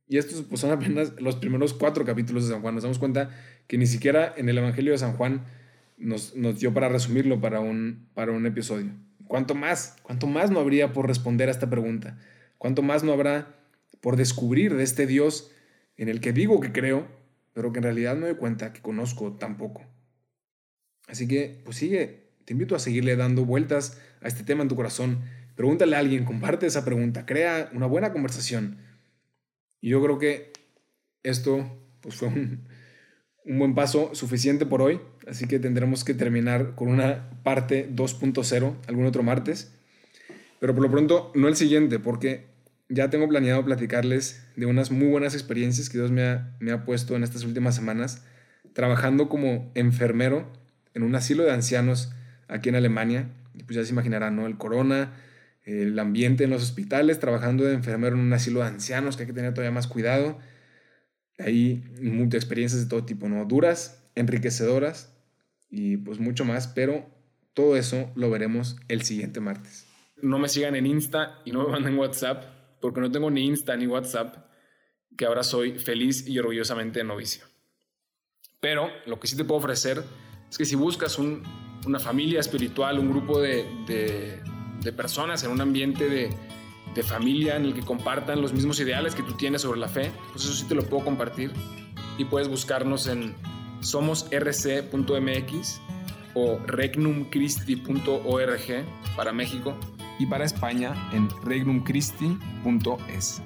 Y 0.08 0.18
estos 0.18 0.44
pues, 0.44 0.62
son 0.62 0.72
apenas 0.72 1.20
los 1.20 1.38
primeros 1.38 1.74
cuatro 1.74 2.06
capítulos 2.06 2.48
de 2.48 2.54
San 2.54 2.62
Juan. 2.62 2.76
Nos 2.76 2.84
damos 2.84 3.00
cuenta 3.00 3.30
que 3.68 3.78
ni 3.78 3.88
siquiera 3.88 4.34
en 4.38 4.50
el 4.50 4.58
Evangelio 4.58 4.92
de 4.92 4.98
San 4.98 5.14
Juan 5.14 5.46
nos, 5.98 6.36
nos 6.36 6.60
dio 6.60 6.74
para 6.74 6.90
resumirlo 6.90 7.40
para 7.40 7.60
un, 7.62 8.10
para 8.14 8.32
un 8.32 8.46
episodio. 8.46 8.92
¿Cuánto 9.28 9.56
más? 9.56 9.96
¿Cuánto 10.04 10.28
más 10.28 10.52
no 10.52 10.60
habría 10.60 10.94
por 10.94 11.08
responder 11.08 11.48
a 11.48 11.52
esta 11.52 11.70
pregunta? 11.70 12.20
¿Cuánto 12.58 12.82
más 12.82 13.04
no 13.04 13.14
habrá 13.14 13.56
por 14.02 14.18
descubrir 14.18 14.76
de 14.76 14.84
este 14.84 15.08
Dios 15.08 15.52
en 15.98 16.10
el 16.10 16.20
que 16.20 16.34
digo 16.34 16.60
que 16.60 16.72
creo, 16.72 17.08
pero 17.54 17.72
que 17.72 17.80
en 17.80 17.84
realidad 17.84 18.16
me 18.16 18.28
doy 18.28 18.36
cuenta 18.36 18.74
que 18.74 18.82
conozco 18.82 19.34
tan 19.34 19.58
poco? 19.58 19.84
Así 21.08 21.28
que, 21.28 21.62
pues 21.66 21.78
sigue, 21.78 22.23
te 22.46 22.54
invito 22.54 22.76
a 22.76 22.80
seguirle 22.80 23.16
dando 23.16 23.46
vueltas 23.46 24.00
a 24.22 24.28
este 24.28 24.44
tema 24.44 24.64
en 24.64 24.70
tu 24.70 24.76
corazón. 24.76 25.22
Pregúntale 25.56 25.96
a 25.96 26.00
alguien, 26.00 26.26
comparte 26.26 26.66
esa 26.66 26.84
pregunta, 26.84 27.26
crea 27.26 27.70
una 27.74 27.86
buena 27.86 28.12
conversación 28.12 28.78
y 29.84 29.90
yo 29.90 30.02
creo 30.02 30.18
que 30.18 30.54
esto 31.24 31.70
pues, 32.00 32.16
fue 32.16 32.30
un, 32.30 32.66
buen 33.46 33.76
paso 33.76 34.16
suficiente 34.16 34.66
por 34.66 34.82
hoy, 34.82 35.02
así 35.28 35.46
que 35.46 35.60
tendremos 35.60 36.06
que 36.06 36.14
terminar 36.14 36.74
con 36.76 36.88
una 36.88 37.30
parte 37.44 37.90
2.0 37.94 38.76
algún 38.88 39.06
otro 39.06 39.24
martes. 39.24 39.74
Pero 40.62 40.74
por 40.74 40.84
lo 40.84 40.90
pronto 40.90 41.34
no 41.36 41.50
el 41.50 41.58
siguiente, 41.58 42.00
porque 42.00 42.46
ya 42.88 43.10
tengo 43.10 43.28
planeado 43.28 43.66
platicarles 43.66 44.46
de 44.56 44.68
unas 44.68 44.90
muy 44.90 45.10
buenas 45.10 45.34
experiencias 45.34 45.90
que 45.90 45.98
Dios 45.98 46.12
me 46.12 46.24
ha, 46.24 46.56
me 46.62 46.72
ha 46.72 46.86
puesto 46.86 47.18
en 47.18 47.24
estas 47.26 47.44
últimas 47.44 47.76
semanas, 47.76 48.24
trabajando 48.72 49.28
como 49.28 49.70
enfermero 49.76 50.50
en 50.94 51.04
un 51.04 51.14
asilo 51.16 51.44
de 51.44 51.52
ancianos 51.52 52.14
aquí 52.48 52.70
en 52.70 52.76
Alemania. 52.76 53.30
Y 53.54 53.64
pues 53.64 53.76
ya 53.76 53.84
se 53.84 53.92
imaginarán, 53.92 54.36
¿no? 54.36 54.48
El 54.48 54.58
corona, 54.58 55.14
el 55.64 55.98
ambiente 56.00 56.44
en 56.44 56.50
los 56.50 56.64
hospitales, 56.64 57.20
trabajando 57.20 57.64
de 57.64 57.74
enfermero 57.74 58.16
en 58.16 58.22
un 58.22 58.34
asilo 58.34 58.62
de 58.62 58.68
ancianos, 58.68 59.16
que 59.16 59.24
hay 59.24 59.28
que 59.28 59.34
tener 59.34 59.54
todavía 59.54 59.72
más 59.72 59.88
cuidado. 59.88 60.40
Hay 61.40 61.84
muchas 62.02 62.44
experiencias 62.44 62.84
de 62.84 62.90
todo 62.90 63.06
tipo, 63.06 63.30
¿no? 63.30 63.46
Duras, 63.46 64.04
enriquecedoras 64.16 65.16
y 65.70 65.98
pues 65.98 66.20
mucho 66.20 66.46
más, 66.46 66.68
pero 66.68 67.10
todo 67.54 67.76
eso 67.78 68.12
lo 68.16 68.30
veremos 68.30 68.78
el 68.88 69.02
siguiente 69.04 69.40
martes. 69.40 69.88
No 70.22 70.40
me 70.40 70.48
sigan 70.48 70.76
en 70.76 70.86
Insta 70.86 71.40
y 71.46 71.52
no 71.52 71.66
me 71.66 71.72
manden 71.72 71.98
WhatsApp, 71.98 72.44
porque 72.82 73.02
no 73.02 73.12
tengo 73.12 73.30
ni 73.30 73.46
Insta 73.46 73.76
ni 73.76 73.88
WhatsApp, 73.88 74.38
que 75.18 75.26
ahora 75.26 75.44
soy 75.44 75.80
feliz 75.80 76.28
y 76.28 76.40
orgullosamente 76.40 77.04
novicio. 77.04 77.46
Pero 78.60 78.90
lo 79.06 79.20
que 79.20 79.28
sí 79.28 79.36
te 79.36 79.44
puedo 79.44 79.60
ofrecer 79.60 80.04
es 80.50 80.58
que 80.58 80.66
si 80.66 80.76
buscas 80.76 81.20
una 81.86 82.00
familia 82.00 82.40
espiritual, 82.40 83.00
un 83.00 83.10
grupo 83.10 83.42
de 83.42 84.42
de 84.84 84.92
personas, 84.92 85.44
en 85.44 85.52
un 85.52 85.62
ambiente 85.62 86.10
de, 86.10 86.36
de, 86.94 87.04
familia 87.04 87.56
en 87.56 87.64
el 87.66 87.74
que 87.74 87.82
compartan 87.82 88.42
los 88.42 88.52
mismos 88.54 88.80
ideales 88.80 89.16
que 89.16 89.24
tú 89.24 89.34
tienes 89.34 89.64
sobre 89.64 89.80
la 89.80 89.88
fe, 89.88 90.12
pues 90.32 90.46
eso 90.46 90.54
sí 90.54 90.66
te 90.66 90.76
lo 90.76 90.84
puedo 90.84 91.06
compartir. 91.06 91.52
Y 92.18 92.26
puedes 92.26 92.48
buscarnos 92.48 93.08
en 93.08 93.34
somosrc.mx 93.80 95.82
o 96.36 96.60
regnumchristi.org 96.66 98.86
para 99.16 99.34
México 99.34 99.76
y 100.20 100.26
para 100.26 100.46
España 100.46 100.94
en 101.14 101.30
regnumchristi.es. 101.44 103.42